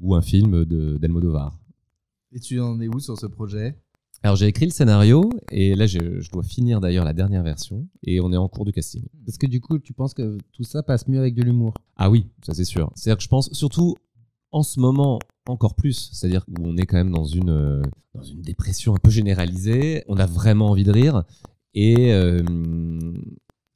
ou 0.00 0.14
un 0.14 0.22
film 0.22 0.64
d'Almodovar. 0.64 1.58
Et 2.32 2.40
tu 2.40 2.60
en 2.60 2.80
es 2.80 2.88
où 2.88 2.98
sur 3.00 3.18
ce 3.18 3.26
projet? 3.26 3.76
Alors 4.22 4.36
j'ai 4.36 4.46
écrit 4.46 4.66
le 4.66 4.70
scénario 4.70 5.30
et 5.50 5.74
là 5.74 5.86
je, 5.86 6.20
je 6.20 6.30
dois 6.30 6.42
finir 6.42 6.80
d'ailleurs 6.80 7.06
la 7.06 7.14
dernière 7.14 7.42
version 7.42 7.88
et 8.02 8.20
on 8.20 8.30
est 8.32 8.36
en 8.36 8.48
cours 8.48 8.66
de 8.66 8.70
casting. 8.70 9.06
Parce 9.24 9.38
que 9.38 9.46
du 9.46 9.60
coup, 9.62 9.78
tu 9.78 9.94
penses 9.94 10.12
que 10.12 10.36
tout 10.52 10.64
ça 10.64 10.82
passe 10.82 11.08
mieux 11.08 11.18
avec 11.18 11.34
de 11.34 11.42
l'humour? 11.42 11.72
Ah 11.96 12.10
oui, 12.10 12.26
ça 12.44 12.52
c'est 12.52 12.64
sûr. 12.66 12.92
C'est-à-dire 12.94 13.16
que 13.16 13.22
je 13.22 13.28
pense 13.28 13.50
surtout 13.52 13.96
en 14.52 14.62
ce 14.62 14.78
moment 14.78 15.18
encore 15.50 15.74
plus, 15.74 16.10
c'est-à-dire 16.12 16.44
où 16.48 16.66
on 16.66 16.76
est 16.76 16.86
quand 16.86 16.96
même 16.96 17.12
dans 17.12 17.24
une 17.24 17.50
euh, 17.50 17.82
dans 18.14 18.22
une 18.22 18.42
dépression 18.42 18.94
un 18.94 18.98
peu 18.98 19.10
généralisée, 19.10 20.04
on 20.08 20.16
a 20.16 20.26
vraiment 20.26 20.70
envie 20.70 20.84
de 20.84 20.92
rire. 20.92 21.24
Et 21.74 22.12
euh, 22.12 22.42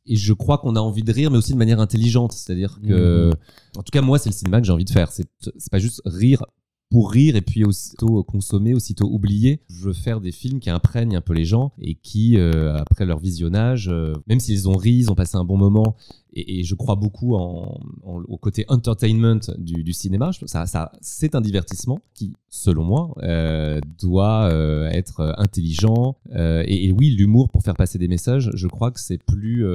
et 0.07 0.17
je 0.17 0.33
crois 0.33 0.59
qu'on 0.59 0.77
a 0.77 0.81
envie 0.81 1.03
de 1.03 1.13
rire 1.13 1.31
mais 1.31 1.39
aussi 1.39 1.53
de 1.53 1.59
manière 1.59 1.81
intelligente, 1.81 2.33
c'est-à-dire 2.33 2.79
que 2.87 3.31
en 3.77 3.83
tout 3.83 3.91
cas 3.93 4.03
moi 4.03 4.19
c'est 4.19 4.29
le 4.29 4.35
cinéma 4.35 4.61
que 4.61 4.67
j'ai 4.67 4.73
envie 4.73 4.85
de 4.85 4.91
faire, 4.91 5.11
c'est 5.13 5.27
pas 5.71 5.79
juste 5.79 6.03
rire 6.05 6.45
pour 6.94 7.11
rire 7.11 7.35
et 7.35 7.40
puis 7.40 7.64
aussitôt 7.64 8.22
consommer, 8.22 8.72
aussitôt 8.72 9.09
oublier. 9.11 9.59
Je 9.68 9.87
veux 9.87 9.92
faire 9.92 10.20
des 10.20 10.30
films 10.30 10.61
qui 10.61 10.70
imprègnent 10.70 11.16
un 11.16 11.20
peu 11.20 11.33
les 11.33 11.44
gens 11.44 11.72
et 11.80 11.96
qui, 11.96 12.38
euh, 12.38 12.76
après 12.76 13.04
leur 13.04 13.18
visionnage, 13.18 13.88
euh, 13.88 14.12
même 14.28 14.38
s'ils 14.38 14.68
ont 14.68 14.76
ri, 14.76 14.92
ils 14.92 15.11
ont 15.11 15.16
passé 15.16 15.37
un 15.37 15.42
bon 15.42 15.57
moment, 15.57 15.96
et, 16.35 16.62
je 16.62 16.74
crois 16.76 16.94
beaucoup 16.94 17.35
en, 17.35 17.80
au 18.04 18.38
côté 18.38 18.64
entertainment 18.68 19.40
du, 19.59 19.92
cinéma. 19.92 20.30
Ça, 20.46 20.92
c'est 21.00 21.35
un 21.35 21.40
divertissement 21.40 21.98
qui, 22.14 22.33
selon 22.48 22.85
moi, 22.85 23.12
euh, 23.24 23.80
doit 24.00 24.52
être 24.92 25.35
intelligent. 25.37 26.16
Et, 26.37 26.87
et 26.87 26.92
oui, 26.92 27.11
l'humour 27.11 27.50
pour 27.50 27.62
faire 27.62 27.74
passer 27.74 27.98
des 27.98 28.09
messages, 28.09 28.52
je 28.54 28.68
crois 28.68 28.92
que 28.92 29.00
c'est 29.00 29.18
plus 29.18 29.66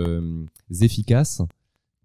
efficace 0.81 1.41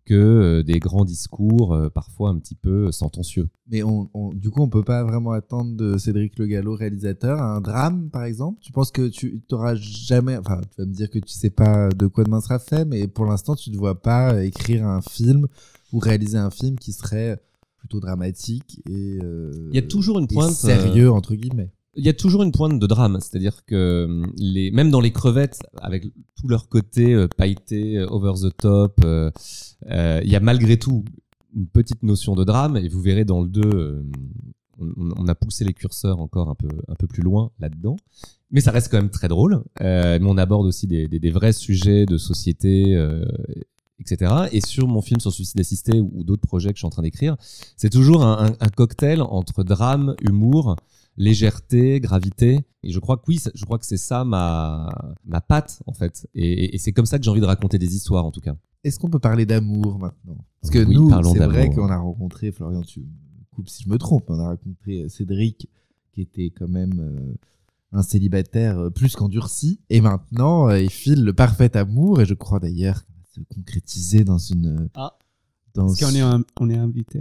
que 0.05 0.15
euh, 0.15 0.63
des 0.63 0.79
grands 0.81 1.05
discours, 1.05 1.75
euh, 1.75 1.89
parfois 1.89 2.31
un 2.31 2.39
petit 2.39 2.55
peu 2.55 2.93
sentencieux. 2.93 3.49
Mais 3.71 3.83
on, 3.83 4.11
on- 4.15 4.33
du 4.33 4.51
coup, 4.51 4.61
on 4.63 4.69
peut 4.69 4.83
pas 4.85 5.03
vraiment 5.05 5.33
attendre 5.33 5.75
de 5.77 5.97
Cédric 5.99 6.39
Le 6.39 6.47
Gallo, 6.47 6.75
réalisateur, 6.75 7.41
un 7.41 7.61
drame, 7.61 8.11
par 8.11 8.25
exemple? 8.25 8.59
Tu 8.61 8.71
penses 8.73 8.91
que 8.91 9.09
tu 9.09 9.41
t'auras 9.49 9.75
jamais, 9.75 10.37
enfin, 10.37 10.61
tu 10.75 10.81
vas 10.83 10.87
me 10.87 10.93
dire 10.93 11.11
que 11.11 11.19
tu 11.19 11.33
sais 11.33 11.51
pas 11.51 11.89
de 11.89 12.07
quoi 12.07 12.25
demain 12.25 12.41
sera 12.41 12.59
fait, 12.59 12.85
mais 12.85 13.09
pour 13.09 13.25
l'instant, 13.27 13.55
tu 13.57 13.71
ne 13.71 13.77
vois 13.77 14.01
pas 14.01 14.45
écrire 14.45 14.87
un 14.87 15.01
film 15.01 15.47
ou 15.93 15.99
réaliser 15.99 16.39
un 16.39 16.51
film 16.51 16.79
qui 16.79 16.93
serait 16.93 17.41
plutôt 17.79 18.01
dramatique 18.01 18.81
et, 18.89 19.19
euh, 19.23 19.53
Il 19.71 19.77
y 19.77 19.79
a 19.79 19.83
toujours 19.83 20.19
une 20.19 20.27
pointe. 20.29 20.51
euh, 20.51 20.53
sérieux 20.53 21.11
entre 21.11 21.35
guillemets. 21.35 21.71
Il 21.97 22.05
y 22.05 22.09
a 22.09 22.13
toujours 22.13 22.43
une 22.43 22.53
pointe 22.53 22.79
de 22.79 22.87
drame, 22.87 23.19
c'est-à-dire 23.21 23.65
que 23.65 24.05
hum, 24.05 24.33
les, 24.37 24.71
même 24.71 24.91
dans 24.91 25.01
les 25.01 25.13
crevettes, 25.13 25.61
avec 25.81 26.05
tout 26.37 26.49
leur 26.49 26.69
côté 26.69 27.15
euh, 27.15 27.29
pailleté, 27.29 27.99
euh, 27.99 28.07
over 28.09 28.33
the 28.41 28.57
top, 28.57 29.01
euh, 29.05 29.31
euh, 29.91 30.21
il 30.25 30.31
y 30.31 30.37
a 30.37 30.41
malgré 30.41 30.79
tout 30.79 31.05
une 31.55 31.67
petite 31.67 32.03
notion 32.03 32.35
de 32.35 32.45
drame. 32.45 32.77
Et 32.77 32.89
vous 32.89 33.01
verrez 33.01 33.25
dans 33.25 33.43
le 33.43 33.49
2, 33.49 33.61
euh, 33.63 34.03
on, 34.79 35.27
a 35.29 35.35
poussé 35.35 35.65
les 35.65 35.73
curseurs 35.73 36.21
encore 36.21 36.49
un 36.49 36.55
peu, 36.55 37.07
plus 37.07 37.23
loin 37.23 37.51
là-dedans. 37.61 37.97
Mais 38.51 38.61
ça 38.61 38.71
reste 38.71 38.91
quand 38.91 38.99
même 38.99 39.11
très 39.11 39.29
drôle. 39.29 39.63
Mais 39.81 40.19
on 40.23 40.37
aborde 40.37 40.67
aussi 40.67 40.87
des, 40.87 41.31
vrais 41.31 41.53
sujets 41.53 42.07
de 42.07 42.19
société, 42.19 43.01
etc. 44.01 44.47
Et 44.51 44.61
sur 44.61 44.89
mon 44.89 45.01
film 45.01 45.21
sur 45.21 45.33
suicide 45.33 45.61
assisté 45.61 46.01
ou, 46.01 46.25
d'autres 46.25 46.47
projets 46.47 46.71
que 46.71 46.77
je 46.77 46.81
suis 46.81 46.87
en 46.87 46.91
train 46.91 47.03
d'écrire, 47.03 47.37
c'est 47.77 47.91
toujours 47.91 48.25
un 48.25 48.69
cocktail 48.77 49.23
entre 49.23 49.63
drame, 49.63 50.17
humour, 50.23 50.75
légèreté, 51.17 52.01
gravité. 52.01 52.65
Et 52.83 52.91
je 52.91 52.99
crois 52.99 53.17
que 53.17 53.25
oui, 53.29 53.41
je 53.55 53.65
crois 53.65 53.79
que 53.79 53.87
c'est 53.87 53.97
ça 53.97 54.25
ma, 54.25 54.91
ma 55.25 55.41
patte, 55.41 55.83
en 55.87 55.93
fait. 55.93 56.29
Et, 56.35 56.77
c'est 56.79 56.93
comme 56.93 57.07
ça 57.07 57.19
que 57.19 57.25
j'ai 57.25 57.31
envie 57.31 57.41
de 57.41 57.47
raconter 57.47 57.79
des 57.79 57.95
histoires, 57.97 58.25
en 58.25 58.31
tout 58.31 58.41
cas. 58.41 58.57
Est-ce 58.83 58.99
qu'on 58.99 59.09
peut 59.09 59.19
parler 59.19 59.47
d'amour 59.47 59.99
maintenant? 59.99 60.45
Parce 60.61 60.73
que 60.73 60.85
Oui, 60.85 60.95
nous, 60.95 61.09
parlons 61.09 61.33
c'est 61.33 61.47
vrai 61.47 61.71
qu'on 61.71 61.89
a 61.89 61.97
rencontré, 61.97 62.53
Florian, 62.53 62.83
tu 62.83 63.01
me 63.01 63.07
coupes 63.55 63.69
si 63.69 63.85
je 63.85 63.89
me 63.89 63.97
trompe, 63.97 64.25
on 64.29 64.39
a 64.39 64.49
rencontré 64.49 65.09
Cédric, 65.09 65.69
qui 66.13 66.21
était 66.21 66.51
quand 66.51 66.69
même 66.69 67.01
euh, 67.01 67.35
un 67.95 68.03
célibataire 68.03 68.79
euh, 68.79 68.91
plus 68.91 69.17
qu'endurci. 69.17 69.81
Et 69.89 70.01
maintenant, 70.01 70.69
euh, 70.69 70.81
il 70.81 70.91
file 70.91 71.25
le 71.25 71.33
parfait 71.33 71.77
amour, 71.77 72.21
et 72.21 72.27
je 72.27 72.35
crois 72.35 72.61
d'ailleurs 72.61 73.05
qu'il 73.05 73.15
va 73.15 73.23
se 73.25 73.41
concrétiser 73.55 74.25
dans 74.25 74.39
une 74.39 74.67
euh, 74.67 74.89
Ah. 74.95 75.17
dans 75.75 75.89
Est-ce 75.89 76.05
qu'on 76.05 76.15
est, 76.15 76.45
on 76.61 76.71
est 76.71 76.77
invité? 76.77 77.21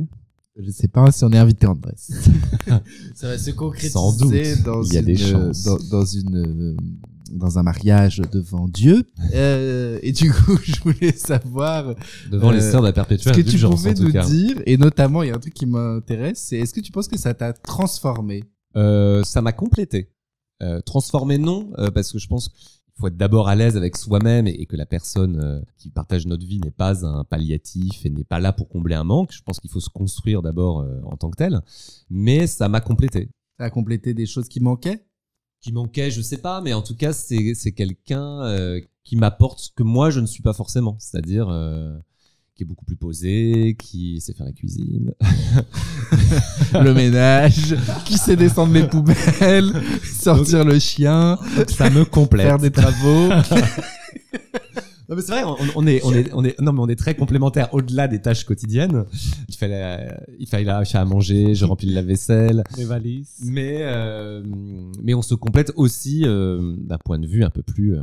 Je 0.60 0.70
sais 0.70 0.88
pas 0.88 1.12
si 1.12 1.24
on 1.24 1.32
est 1.32 1.38
invité 1.38 1.66
Andrés. 1.66 1.94
ça 3.16 3.28
va 3.28 3.38
se 3.38 3.52
concrétiser 3.52 3.92
Sans 3.92 4.16
doute. 4.18 4.34
dans 4.63 4.84
Il 4.84 4.94
y 4.94 4.98
a 4.98 5.00
une, 5.00 5.06
des 5.06 5.18
chances. 5.18 5.63
Dans, 5.63 5.78
dans 5.89 6.06
une 6.06 6.36
euh, 6.38 6.78
dans 7.32 7.58
un 7.58 7.63
mariage 7.63 8.22
devant 8.32 8.68
Dieu. 8.68 9.04
Euh, 9.34 9.98
et 10.04 10.12
du 10.12 10.32
coup, 10.32 10.56
je 10.63 10.80
voulais 10.82 11.12
savoir 11.13 11.96
Devant 12.30 12.52
les 12.52 12.63
Euh, 12.63 12.72
sœurs 12.72 12.82
de 12.82 12.88
la 12.88 12.92
ce 12.92 12.96
perpétuelle 12.96 13.36
que 13.36 13.42
tu 13.42 13.58
pouvais 13.58 14.00
en 14.00 14.04
nous 14.04 14.12
cas. 14.12 14.26
dire. 14.26 14.62
Et 14.68 14.78
notamment, 14.78 15.24
il 15.24 15.30
y 15.30 15.32
a 15.32 15.36
un 15.36 15.39
truc 15.39 15.54
qui 15.56 15.66
m'intéresse, 15.66 16.39
c'est 16.39 16.58
est-ce 16.58 16.74
que 16.74 16.82
tu 16.82 16.92
penses 16.92 17.08
que 17.08 17.18
ça 17.18 17.34
t'a 17.34 17.54
transformé? 17.54 18.44
Euh, 18.76 19.24
ça 19.24 19.42
m'a 19.42 19.54
complété. 19.54 20.12
Euh, 20.62 20.82
transformé, 20.82 21.39
non, 21.39 21.72
euh, 21.80 21.89
parce 21.89 22.12
que 22.12 22.20
je 22.20 22.28
pense 22.28 22.52
faut 22.99 23.08
être 23.08 23.17
d'abord 23.17 23.47
à 23.47 23.56
l'aise 23.56 23.75
avec 23.75 23.97
soi-même 23.97 24.47
et, 24.47 24.65
que 24.65 24.75
la 24.75 24.86
personne 24.86 25.39
euh, 25.43 25.62
qui 25.77 25.89
partage 25.89 26.25
notre 26.25 26.45
vie 26.45 26.60
n'est 26.60 26.71
pas 26.71 27.06
un 27.06 27.23
palliatif 27.23 28.06
et 28.06 28.10
n'est 28.10 28.23
pas 28.23 28.39
là 28.39 28.53
pour 28.53 28.69
combler 28.69 28.95
un 28.95 29.03
manque. 29.03 29.32
Je 29.32 29.41
pense 29.41 29.60
qu'il 29.60 29.71
faut 29.71 29.79
se 29.79 29.89
construire 29.89 30.41
d'abord 30.41 30.82
euh, 30.82 31.01
en 31.06 31.17
tant 31.17 31.29
que 31.29 31.38
tel. 31.38 31.62
Mais 32.10 32.47
ça 32.47 32.69
m'a 32.69 32.82
complété. 32.82 33.29
Ça 33.58 33.65
a 33.65 33.69
complété 33.69 34.13
des 34.13 34.25
choses 34.25 34.47
qui 34.47 34.60
manquaient? 34.60 35.06
Qui 35.62 35.71
manquait, 35.71 36.12
je 36.12 36.21
sais 36.21 36.39
pas, 36.39 36.62
mais 36.62 36.73
en 36.73 36.82
tout 36.82 36.95
cas, 36.95 37.13
c'est 37.13 37.53
c'est 37.56 37.71
quelqu'un 37.71 38.43
euh, 38.43 38.82
qui 39.03 39.15
m'apporte 39.15 39.60
ce 39.60 39.69
que 39.71 39.84
moi 39.84 40.10
je 40.10 40.19
ne 40.19 40.25
suis 40.25 40.43
pas 40.43 40.53
forcément, 40.53 40.97
c'est-à-dire 40.99 41.49
euh, 41.49 41.97
qui 42.56 42.63
est 42.63 42.66
beaucoup 42.66 42.86
plus 42.86 42.96
posé, 42.96 43.76
qui 43.80 44.22
sait 44.22 44.34
faire 44.34 44.46
la 44.46 44.52
cuisine. 44.52 45.13
Le 46.74 46.94
ménage, 46.94 47.76
qui 48.06 48.18
sait 48.18 48.36
descendre 48.36 48.74
les 48.74 48.88
poubelles, 48.88 49.72
sortir 50.04 50.63
le 50.63 50.78
chien, 50.78 51.38
ça 51.68 51.89
me 51.89 52.06
complète. 52.06 52.48
faire 52.48 52.60
des 52.60 52.72
travaux. 52.72 53.30
Non 55.10 55.18
mais 55.18 55.22
c'est 55.22 55.34
vrai, 55.34 55.44
on, 55.44 55.58
on 55.76 55.86
est, 55.86 56.02
on 56.06 56.13
est, 56.13 56.34
on 56.34 56.46
est, 56.46 56.60
non 56.62 56.72
mais 56.72 56.80
on 56.80 56.88
est 56.88 56.96
très 56.96 57.13
complémentaires 57.13 57.74
au-delà 57.74 58.08
des 58.08 58.22
tâches 58.22 58.46
quotidiennes. 58.46 59.04
Il 59.50 59.56
fallait, 59.56 60.18
il 60.39 60.48
fallait 60.48 60.63
lâcher 60.63 60.98
à 60.98 61.04
manger, 61.04 61.56
je 61.56 61.66
remplis 61.66 61.92
la 61.92 62.02
vaisselle, 62.02 62.63
Les 62.78 62.86
valises 62.86 63.36
mais 63.44 63.80
euh, 63.82 64.42
mais 65.04 65.13
on 65.13 65.22
se 65.22 65.36
complète 65.36 65.74
aussi 65.76 66.24
euh, 66.26 66.76
d'un 66.78 66.98
point 66.98 67.20
de 67.20 67.28
vue 67.28 67.44
un 67.44 67.50
peu 67.50 67.62
plus 67.62 67.98
euh, 67.98 68.02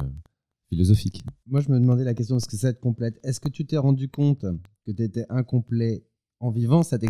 philosophique. 0.71 1.23
Moi, 1.47 1.61
je 1.61 1.69
me 1.69 1.79
demandais 1.79 2.05
la 2.05 2.15
question, 2.15 2.37
est-ce 2.37 2.49
que 2.49 2.57
ça 2.57 2.73
te 2.73 2.81
complète 2.81 3.19
Est-ce 3.23 3.41
que 3.41 3.49
tu 3.49 3.67
t'es 3.67 3.77
rendu 3.77 4.09
compte 4.09 4.47
que 4.87 4.93
tu 4.93 5.03
étais 5.03 5.27
incomplet 5.29 6.05
en 6.39 6.51
vivant 6.51 6.83
cette, 6.83 7.03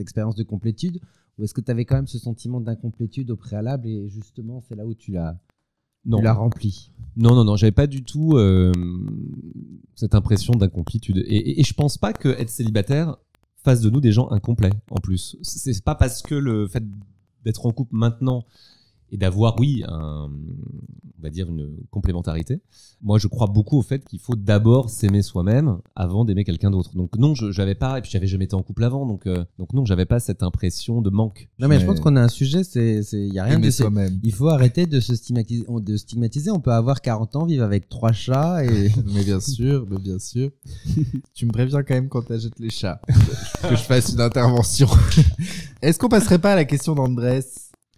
expérience 0.00 0.34
de 0.34 0.42
complétude 0.42 1.00
Ou 1.38 1.44
est-ce 1.44 1.54
que 1.54 1.60
tu 1.60 1.70
avais 1.70 1.84
quand 1.84 1.96
même 1.96 2.08
ce 2.08 2.18
sentiment 2.18 2.60
d'incomplétude 2.60 3.30
au 3.30 3.36
préalable 3.36 3.88
et 3.88 4.08
justement, 4.08 4.60
c'est 4.60 4.74
là 4.74 4.84
où 4.84 4.94
tu 4.94 5.12
l'as 5.12 5.40
Non, 6.04 6.20
tu 6.20 6.28
rempli? 6.28 6.92
Non, 7.16 7.34
non, 7.34 7.44
non, 7.44 7.56
j'avais 7.56 7.72
pas 7.72 7.86
du 7.86 8.02
tout 8.02 8.36
euh, 8.36 8.72
cette 9.94 10.14
impression 10.14 10.52
d'incomplétude. 10.54 11.18
Et, 11.18 11.36
et, 11.36 11.60
et 11.60 11.62
je 11.62 11.72
pense 11.72 11.96
pas 11.98 12.12
que 12.12 12.28
être 12.28 12.50
célibataire 12.50 13.16
fasse 13.62 13.80
de 13.80 13.90
nous 13.90 14.00
des 14.00 14.12
gens 14.12 14.28
incomplets. 14.30 14.72
En 14.90 15.00
plus, 15.00 15.36
c'est 15.42 15.84
pas 15.84 15.94
parce 15.94 16.22
que 16.22 16.34
le 16.34 16.66
fait 16.68 16.84
d'être 17.44 17.64
en 17.64 17.72
couple 17.72 17.94
maintenant 17.94 18.44
et 19.10 19.16
d'avoir, 19.16 19.58
oui, 19.58 19.84
un, 19.86 20.30
on 21.18 21.22
va 21.22 21.30
dire 21.30 21.48
une 21.48 21.76
complémentarité. 21.90 22.60
Moi, 23.02 23.18
je 23.18 23.26
crois 23.26 23.46
beaucoup 23.46 23.78
au 23.78 23.82
fait 23.82 24.04
qu'il 24.04 24.18
faut 24.18 24.36
d'abord 24.36 24.90
s'aimer 24.90 25.22
soi-même 25.22 25.78
avant 25.96 26.24
d'aimer 26.24 26.44
quelqu'un 26.44 26.70
d'autre. 26.70 26.94
Donc 26.94 27.16
non, 27.16 27.34
je 27.34 27.50
j'avais 27.50 27.74
pas, 27.74 27.98
et 27.98 28.02
puis 28.02 28.10
j'avais 28.10 28.26
jamais 28.26 28.44
été 28.44 28.54
en 28.54 28.62
couple 28.62 28.84
avant, 28.84 29.06
donc 29.06 29.26
euh, 29.26 29.44
donc 29.58 29.72
non, 29.72 29.84
j'avais 29.84 30.04
pas 30.04 30.20
cette 30.20 30.42
impression 30.42 31.00
de 31.02 31.10
manque. 31.10 31.48
Non, 31.58 31.68
mais 31.68 31.80
je 31.80 31.86
pense 31.86 32.00
qu'on 32.00 32.16
a 32.16 32.22
un 32.22 32.28
sujet, 32.28 32.62
c'est, 32.62 33.00
il 33.12 33.32
y 33.32 33.38
a 33.38 33.44
rien 33.44 33.54
Aimer 33.54 33.66
de 33.66 33.72
soi-même. 33.72 34.20
Il 34.22 34.32
faut 34.32 34.48
arrêter 34.48 34.86
de 34.86 35.00
se 35.00 35.14
stigmatiser. 35.14 35.64
De 35.68 35.96
stigmatiser. 35.96 36.50
On 36.50 36.60
peut 36.60 36.72
avoir 36.72 37.00
40 37.00 37.36
ans, 37.36 37.46
vivre 37.46 37.64
avec 37.64 37.88
trois 37.88 38.12
chats 38.12 38.64
et. 38.64 38.90
Mais 39.14 39.24
bien 39.24 39.40
sûr, 39.40 39.86
mais 39.88 39.98
bien 39.98 40.18
sûr. 40.18 40.50
tu 41.34 41.46
me 41.46 41.52
préviens 41.52 41.82
quand 41.82 41.94
même 41.94 42.08
quand 42.08 42.22
t'achètes 42.22 42.58
les 42.58 42.70
chats. 42.70 43.00
que 43.62 43.76
je 43.76 43.82
fasse 43.82 44.12
une 44.12 44.20
intervention. 44.20 44.88
Est-ce 45.82 45.98
qu'on 45.98 46.08
passerait 46.08 46.38
pas 46.38 46.52
à 46.52 46.56
la 46.56 46.64
question 46.64 46.94
d'Andrés? 46.94 47.44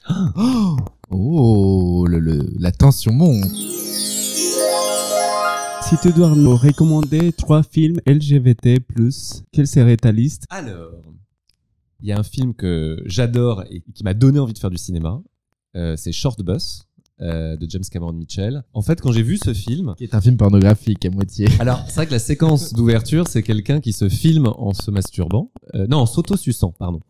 Oh, 0.37 0.77
oh 1.11 2.07
le, 2.09 2.19
le- 2.19 2.53
la 2.59 2.73
tension 2.73 3.13
monte. 3.13 3.45
Si 5.83 5.97
tu 6.03 6.13
dois 6.13 6.31
nous 6.37 6.57
recommander 6.57 7.33
trois 7.33 7.63
films 7.65 8.01
LGBT+, 8.07 8.79
quelle 9.51 9.67
serait 9.67 9.97
ta 9.97 10.13
liste? 10.13 10.45
Alors, 10.49 11.03
il 12.01 12.09
y 12.09 12.13
a 12.13 12.19
un 12.19 12.23
film 12.23 12.55
que 12.55 13.03
j'adore 13.07 13.65
et 13.71 13.83
qui 13.95 14.05
m'a 14.05 14.15
donné 14.15 14.39
envie 14.39 14.53
de 14.53 14.59
faire 14.59 14.71
du 14.71 14.79
cinéma. 14.79 15.21
Euh, 15.77 15.97
c'est 15.97 16.13
Short 16.13 16.41
Bus 16.43 16.85
euh, 17.23 17.57
de 17.57 17.69
James 17.69 17.83
Cameron 17.91 18.13
Mitchell. 18.13 18.63
En 18.73 18.83
fait, 18.83 19.01
quand 19.01 19.13
j'ai 19.13 19.23
vu 19.23 19.37
ce 19.37 19.53
film, 19.55 19.95
Qui 19.99 20.05
est 20.05 20.15
un 20.15 20.21
film 20.21 20.37
pornographique 20.37 21.05
à 21.05 21.11
moitié. 21.11 21.47
alors 21.61 21.85
c'est 21.89 21.95
vrai 21.97 22.07
que 22.07 22.13
la 22.13 22.19
séquence 22.19 22.73
d'ouverture, 22.73 23.27
c'est 23.29 23.43
quelqu'un 23.43 23.81
qui 23.81 23.93
se 23.93 24.09
filme 24.09 24.47
en 24.47 24.73
se 24.73 24.91
masturbant, 24.91 25.51
Euh, 25.75 25.87
non, 25.87 25.99
en 25.99 26.07
s'auto-suçant, 26.07 26.73
pardon. 26.79 27.01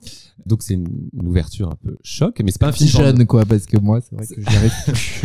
Donc 0.47 0.63
c'est 0.63 0.75
une, 0.75 0.89
une 1.13 1.29
ouverture 1.29 1.69
un 1.71 1.77
peu 1.83 1.97
choc, 2.03 2.41
mais 2.43 2.51
c'est 2.51 2.61
pas 2.61 2.69
un 2.69 2.73
film 2.73 2.89
jeune, 2.89 3.27
quoi, 3.27 3.45
parce 3.45 3.67
que 3.67 3.77
moi, 3.79 4.01
c'est 4.01 4.15
vrai 4.17 4.27
que 4.27 4.41
j'y 4.41 4.57
arrive 4.57 4.73
plus. 4.87 5.23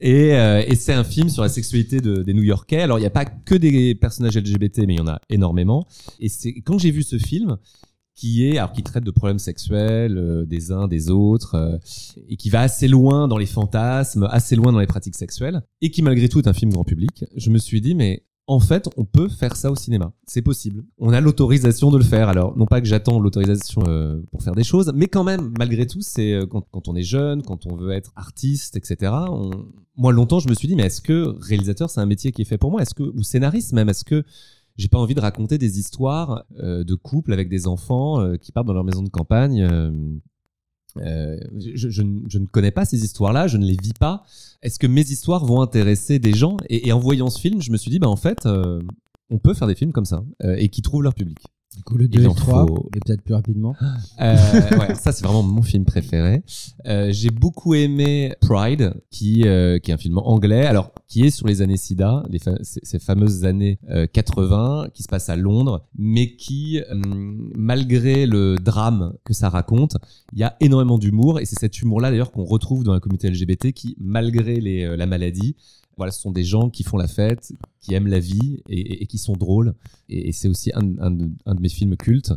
Et, 0.00 0.34
euh, 0.34 0.62
et 0.66 0.74
c'est 0.74 0.92
un 0.92 1.04
film 1.04 1.28
sur 1.30 1.42
la 1.42 1.48
sexualité 1.48 2.00
de- 2.00 2.22
des 2.22 2.34
New-Yorkais. 2.34 2.80
Alors, 2.82 2.98
il 2.98 3.02
n'y 3.02 3.06
a 3.06 3.10
pas 3.10 3.24
que 3.24 3.54
des 3.54 3.94
personnages 3.94 4.36
LGBT, 4.36 4.80
mais 4.86 4.94
il 4.94 4.98
y 4.98 5.00
en 5.00 5.08
a 5.08 5.20
énormément. 5.30 5.86
Et 6.20 6.28
c'est 6.28 6.52
quand 6.60 6.78
j'ai 6.78 6.90
vu 6.90 7.02
ce 7.02 7.18
film, 7.18 7.56
qui 8.16 8.44
est, 8.46 8.58
alors 8.58 8.72
qui 8.72 8.82
traite 8.82 9.04
de 9.04 9.10
problèmes 9.12 9.38
sexuels 9.38 10.16
euh, 10.18 10.44
des 10.44 10.72
uns, 10.72 10.88
des 10.88 11.10
autres, 11.10 11.54
euh, 11.54 11.76
et 12.28 12.36
qui 12.36 12.50
va 12.50 12.62
assez 12.62 12.88
loin 12.88 13.28
dans 13.28 13.38
les 13.38 13.46
fantasmes, 13.46 14.26
assez 14.30 14.56
loin 14.56 14.72
dans 14.72 14.80
les 14.80 14.86
pratiques 14.86 15.14
sexuelles, 15.16 15.62
et 15.82 15.90
qui 15.92 16.02
malgré 16.02 16.28
tout 16.28 16.38
est 16.40 16.48
un 16.48 16.52
film 16.54 16.72
grand 16.72 16.84
public, 16.84 17.24
je 17.36 17.50
me 17.50 17.58
suis 17.58 17.80
dit, 17.80 17.94
mais 17.94 18.24
en 18.48 18.60
fait, 18.60 18.88
on 18.96 19.04
peut 19.04 19.28
faire 19.28 19.56
ça 19.56 19.72
au 19.72 19.74
cinéma. 19.74 20.12
C'est 20.24 20.40
possible. 20.40 20.84
On 20.98 21.12
a 21.12 21.20
l'autorisation 21.20 21.90
de 21.90 21.98
le 21.98 22.04
faire. 22.04 22.28
Alors, 22.28 22.56
non 22.56 22.64
pas 22.66 22.80
que 22.80 22.86
j'attends 22.86 23.18
l'autorisation 23.18 23.82
euh, 23.88 24.22
pour 24.30 24.40
faire 24.40 24.54
des 24.54 24.62
choses, 24.62 24.92
mais 24.94 25.08
quand 25.08 25.24
même, 25.24 25.52
malgré 25.58 25.84
tout, 25.84 26.00
c'est 26.00 26.32
euh, 26.32 26.46
quand, 26.46 26.62
quand 26.70 26.86
on 26.86 26.94
est 26.94 27.02
jeune, 27.02 27.42
quand 27.42 27.66
on 27.66 27.74
veut 27.74 27.90
être 27.90 28.12
artiste, 28.14 28.76
etc. 28.76 29.12
on- 29.28 29.50
Moi, 29.96 30.12
longtemps, 30.12 30.38
je 30.38 30.48
me 30.48 30.54
suis 30.54 30.68
dit, 30.68 30.76
mais 30.76 30.84
est-ce 30.84 31.00
que 31.02 31.34
réalisateur, 31.40 31.90
c'est 31.90 32.00
un 32.00 32.06
métier 32.06 32.30
qui 32.30 32.42
est 32.42 32.44
fait 32.44 32.56
pour 32.56 32.70
moi? 32.70 32.82
Est-ce 32.82 32.94
que 32.94 33.02
ou 33.02 33.24
scénariste 33.24 33.72
même 33.72 33.88
Est-ce 33.88 34.04
que 34.04 34.22
j'ai 34.76 34.88
pas 34.88 34.98
envie 34.98 35.14
de 35.14 35.20
raconter 35.20 35.58
des 35.58 35.78
histoires 35.78 36.44
euh, 36.58 36.84
de 36.84 36.94
couples 36.94 37.32
avec 37.32 37.48
des 37.48 37.66
enfants 37.66 38.20
euh, 38.20 38.36
qui 38.36 38.52
partent 38.52 38.66
dans 38.66 38.74
leur 38.74 38.84
maison 38.84 39.02
de 39.02 39.08
campagne 39.10 39.62
euh, 39.62 39.90
euh, 40.98 41.38
je, 41.58 41.88
je 41.90 42.02
ne- 42.02 42.20
je 42.28 42.38
ne 42.38 42.46
connais 42.46 42.70
pas 42.70 42.84
ces 42.86 43.04
histoires-là, 43.04 43.48
je 43.48 43.58
ne 43.58 43.66
les 43.66 43.76
vis 43.82 43.92
pas. 43.92 44.22
Est-ce 44.62 44.78
que 44.78 44.86
mes 44.86 45.02
histoires 45.02 45.44
vont 45.44 45.60
intéresser 45.60 46.18
des 46.18 46.32
gens? 46.32 46.56
Et, 46.70 46.88
et 46.88 46.92
en 46.92 46.98
voyant 46.98 47.28
ce 47.28 47.38
film, 47.38 47.60
je 47.60 47.70
me 47.70 47.76
suis 47.76 47.90
dit, 47.90 47.98
bah 47.98 48.08
en 48.08 48.16
fait, 48.16 48.46
euh, 48.46 48.80
on 49.28 49.38
peut 49.38 49.52
faire 49.52 49.68
des 49.68 49.74
films 49.74 49.92
comme 49.92 50.06
ça 50.06 50.24
euh, 50.42 50.56
et 50.58 50.68
qui 50.70 50.80
trouvent 50.80 51.02
leur 51.02 51.14
public. 51.14 51.38
Du 51.76 51.82
coup, 51.82 51.98
le 51.98 52.06
Il 52.06 52.10
2 52.10 52.22
et 52.22 52.26
en 52.26 52.30
le 52.30 52.34
3, 52.36 52.66
faut- 52.66 52.88
et 52.96 53.00
peut-être 53.00 53.22
plus 53.22 53.34
rapidement. 53.34 53.74
Euh, 54.20 54.34
ouais, 54.78 54.94
ça 54.94 55.12
c'est 55.12 55.24
vraiment 55.24 55.42
mon 55.42 55.62
film 55.62 55.84
préféré. 55.84 56.42
Euh, 56.86 57.08
j'ai 57.12 57.30
beaucoup 57.30 57.74
aimé 57.74 58.34
Pride, 58.40 58.94
qui 59.10 59.42
euh, 59.46 59.78
qui 59.78 59.90
est 59.90 59.94
un 59.94 59.98
film 59.98 60.18
anglais, 60.18 60.64
alors 60.66 60.92
qui 61.06 61.24
est 61.24 61.30
sur 61.30 61.46
les 61.46 61.60
années 61.62 61.76
SIDA, 61.76 62.24
les 62.30 62.38
fa- 62.38 62.58
ces, 62.62 62.98
fameuses 62.98 63.44
années 63.44 63.78
euh, 63.90 64.06
80, 64.12 64.88
qui 64.94 65.02
se 65.02 65.08
passe 65.08 65.28
à 65.28 65.36
Londres, 65.36 65.84
mais 65.98 66.34
qui, 66.36 66.80
hum, 66.90 67.50
malgré 67.54 68.26
le 68.26 68.56
drame 68.56 69.12
que 69.24 69.34
ça 69.34 69.48
raconte, 69.50 69.96
il 70.32 70.38
y 70.38 70.44
a 70.44 70.56
énormément 70.60 70.98
d'humour 70.98 71.40
et 71.40 71.44
c'est 71.44 71.58
cet 71.58 71.80
humour-là 71.82 72.10
d'ailleurs 72.10 72.32
qu'on 72.32 72.44
retrouve 72.44 72.84
dans 72.84 72.92
la 72.94 73.00
communauté 73.00 73.28
LGBT, 73.30 73.72
qui 73.72 73.96
malgré 74.00 74.60
les, 74.60 74.84
euh, 74.84 74.96
la 74.96 75.06
maladie 75.06 75.56
voilà, 75.96 76.12
ce 76.12 76.20
sont 76.20 76.30
des 76.30 76.44
gens 76.44 76.68
qui 76.70 76.82
font 76.82 76.96
la 76.98 77.08
fête, 77.08 77.52
qui 77.80 77.94
aiment 77.94 78.06
la 78.08 78.20
vie 78.20 78.62
et, 78.68 78.78
et- 78.80 79.02
et 79.02 79.06
qui 79.06 79.18
sont 79.18 79.32
drôles. 79.34 79.74
Et, 80.08 80.28
et 80.28 80.32
c'est 80.32 80.48
aussi 80.48 80.70
un, 80.74 80.98
un 80.98 81.10
de- 81.10 81.30
un 81.46 81.54
de 81.54 81.60
mes 81.60 81.68
films 81.68 81.96
cultes. 81.96 82.32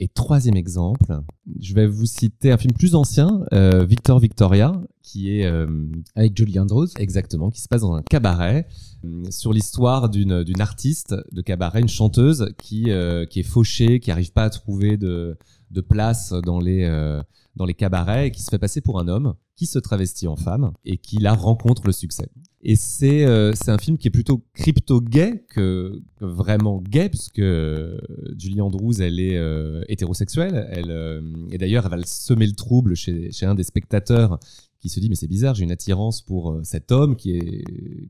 Et 0.00 0.06
troisième 0.06 0.56
exemple, 0.56 1.20
je 1.60 1.74
vais 1.74 1.86
vous 1.88 2.06
citer 2.06 2.52
un 2.52 2.56
film 2.56 2.72
plus 2.72 2.94
ancien, 2.94 3.44
euh, 3.52 3.84
Victor 3.84 4.20
Victoria, 4.20 4.80
qui 5.02 5.30
est 5.36 5.44
euh, 5.44 5.66
Avec 6.14 6.36
Julie 6.36 6.58
Andrews. 6.60 6.86
exactement, 6.98 7.50
qui 7.50 7.60
se 7.60 7.66
passe 7.66 7.80
dans 7.80 7.94
un 7.94 8.02
cabaret, 8.02 8.68
euh, 9.04 9.24
sur 9.30 9.52
l'histoire 9.52 10.08
d'une 10.08 10.60
artiste 10.60 11.16
de 11.32 11.42
cabaret, 11.42 11.80
une 11.80 11.88
chanteuse 11.88 12.52
qui 12.58 12.84
qui 13.30 13.40
est 13.40 13.48
fauchée, 13.48 13.98
qui 13.98 14.10
arrive 14.12 14.32
pas 14.32 14.44
à 14.44 14.50
trouver 14.50 14.96
de 14.96 15.36
de 15.72 15.80
place 15.80 16.32
dans 16.44 16.60
les 16.60 16.84
euh, 16.84 17.20
dans 17.56 17.64
les 17.64 17.74
cabarets 17.74 18.28
et 18.28 18.30
qui 18.30 18.42
se 18.42 18.50
fait 18.50 18.58
passer 18.58 18.80
pour 18.80 19.00
un 19.00 19.08
homme, 19.08 19.34
qui 19.56 19.66
se 19.66 19.78
travestit 19.78 20.28
en 20.28 20.36
femme 20.36 20.72
et 20.84 20.98
qui 20.98 21.18
la 21.18 21.34
rencontre 21.34 21.82
le 21.86 21.92
succès. 21.92 22.28
Et 22.60 22.76
c'est 22.76 23.24
euh, 23.24 23.52
un 23.66 23.78
film 23.78 23.98
qui 23.98 24.08
est 24.08 24.12
plutôt 24.12 24.44
crypto-gay 24.54 25.44
que, 25.48 26.02
que 26.16 26.24
vraiment 26.24 26.80
gay, 26.80 27.08
puisque 27.08 27.38
euh, 27.38 27.98
Julie 28.36 28.60
Andrews, 28.60 29.00
elle 29.00 29.20
est 29.20 29.36
euh, 29.36 29.82
hétérosexuelle. 29.88 30.68
Elle, 30.70 31.22
et 31.50 31.58
d'ailleurs, 31.58 31.84
elle 31.86 32.00
va 32.00 32.06
semer 32.06 32.46
le 32.46 32.54
trouble 32.54 32.94
chez, 32.94 33.30
chez 33.30 33.46
un 33.46 33.54
des 33.54 33.64
spectateurs 33.64 34.38
qui 34.80 34.88
se 34.88 35.00
dit 35.00 35.08
mais 35.08 35.16
c'est 35.16 35.26
bizarre, 35.26 35.56
j'ai 35.56 35.64
une 35.64 35.72
attirance 35.72 36.22
pour 36.22 36.60
cet 36.62 36.92
homme 36.92 37.16
qui, 37.16 37.36
est, 37.36 37.64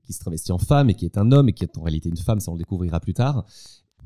qui 0.05 0.13
se 0.13 0.19
travestit 0.19 0.53
en 0.53 0.59
femme 0.59 0.91
et 0.91 0.95
qui 0.95 1.07
est 1.07 1.17
un 1.17 1.33
homme 1.33 1.49
et 1.49 1.55
qui 1.55 1.65
est 1.65 1.79
en 1.79 1.83
réalité 1.83 2.11
une 2.11 2.19
femme, 2.19 2.41
ça 2.41 2.51
on 2.51 2.55
le 2.55 2.59
découvrira 2.59 3.01
plus 3.01 3.15
tard. 3.15 3.47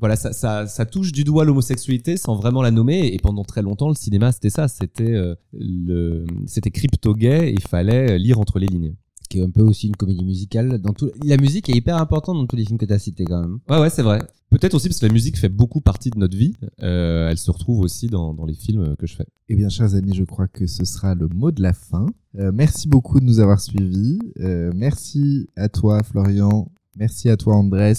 Voilà, 0.03 0.17
ça, 0.17 0.33
ça, 0.33 0.67
ça 0.67 0.85
touche 0.85 1.13
du 1.13 1.23
doigt 1.23 1.45
l'homosexualité 1.45 2.17
sans 2.17 2.35
vraiment 2.35 2.61
la 2.61 2.71
nommer. 2.71 3.07
Et 3.13 3.19
pendant 3.19 3.45
très 3.45 3.61
longtemps, 3.61 3.87
le 3.87 3.95
cinéma, 3.95 4.33
c'était 4.33 4.49
ça. 4.49 4.67
C'était 4.67 5.13
euh, 5.13 5.33
le, 5.53 6.25
c'était 6.45 6.71
crypto-gay. 6.71 7.53
Il 7.53 7.61
fallait 7.61 8.19
lire 8.19 8.37
entre 8.37 8.59
les 8.59 8.67
lignes. 8.67 8.95
qui 9.29 9.39
est 9.39 9.43
un 9.43 9.49
peu 9.49 9.61
aussi 9.61 9.87
une 9.87 9.95
comédie 9.95 10.25
musicale. 10.25 10.77
Dans 10.79 10.93
tout... 10.93 11.09
La 11.23 11.37
musique 11.37 11.69
est 11.69 11.73
hyper 11.73 11.97
importante 11.97 12.35
dans 12.35 12.45
tous 12.45 12.55
les 12.55 12.65
films 12.65 12.77
que 12.77 12.85
tu 12.85 12.93
as 12.93 12.99
cités 12.99 13.25
quand 13.25 13.41
même. 13.41 13.59
Ouais, 13.69 13.79
ouais, 13.79 13.89
c'est 13.89 14.03
vrai. 14.03 14.21
Peut-être 14.51 14.75
aussi 14.75 14.87
parce 14.89 14.99
que 14.99 15.07
la 15.07 15.13
musique 15.13 15.37
fait 15.37 15.49
beaucoup 15.49 15.81
partie 15.81 16.11
de 16.11 16.19
notre 16.19 16.37
vie. 16.37 16.53
Euh, 16.83 17.29
elle 17.29 17.37
se 17.39 17.49
retrouve 17.49 17.79
aussi 17.79 18.07
dans, 18.07 18.33
dans 18.33 18.45
les 18.45 18.53
films 18.53 18.95
que 18.97 19.07
je 19.07 19.15
fais. 19.15 19.25
Eh 19.49 19.55
bien, 19.55 19.69
chers 19.69 19.95
amis, 19.95 20.13
je 20.13 20.23
crois 20.23 20.47
que 20.47 20.67
ce 20.67 20.85
sera 20.85 21.15
le 21.15 21.27
mot 21.29 21.51
de 21.51 21.61
la 21.61 21.73
fin. 21.73 22.05
Euh, 22.37 22.51
merci 22.53 22.87
beaucoup 22.87 23.19
de 23.19 23.25
nous 23.25 23.39
avoir 23.39 23.59
suivis. 23.59 24.19
Euh, 24.39 24.71
merci 24.75 25.47
à 25.55 25.69
toi, 25.69 26.03
Florian. 26.03 26.71
Merci 26.95 27.29
à 27.29 27.37
toi, 27.37 27.55
Andrés, 27.55 27.93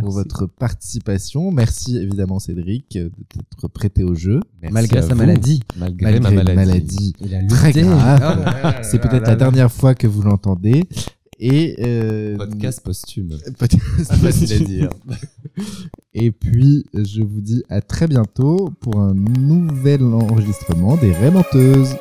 pour 0.00 0.10
votre 0.10 0.46
participation. 0.46 1.50
Merci 1.50 1.96
évidemment, 1.96 2.38
Cédric, 2.38 2.92
de 2.98 3.10
t'être 3.28 3.68
prêté 3.68 4.04
au 4.04 4.14
jeu. 4.14 4.40
Merci 4.60 4.74
Malgré 4.74 5.00
sa 5.02 5.08
vous. 5.08 5.14
maladie. 5.14 5.62
Malgré, 5.78 6.20
ma 6.20 6.28
une 6.28 6.34
maladie. 6.34 6.54
maladie 6.54 7.12
Il 7.24 7.34
a 7.34 7.44
très 7.46 7.72
grave. 7.72 8.52
Oh 8.64 8.68
C'est 8.82 8.98
peut-être 9.00 9.22
la 9.22 9.30
là. 9.30 9.36
dernière 9.36 9.72
fois 9.72 9.94
que 9.94 10.06
vous 10.06 10.22
l'entendez. 10.22 10.84
Et 11.40 11.74
euh, 11.80 12.36
Podcast 12.36 12.80
posthume. 12.84 13.36
podcast 13.58 14.12
Facile 14.14 14.52
à 14.52 14.58
dire. 14.58 14.90
Et 16.12 16.30
puis, 16.30 16.84
je 16.94 17.22
vous 17.22 17.40
dis 17.40 17.64
à 17.68 17.80
très 17.80 18.06
bientôt 18.06 18.70
pour 18.80 19.00
un 19.00 19.14
nouvel 19.14 20.02
enregistrement 20.04 20.96
des 20.96 21.12
Raimenteuses. 21.12 21.96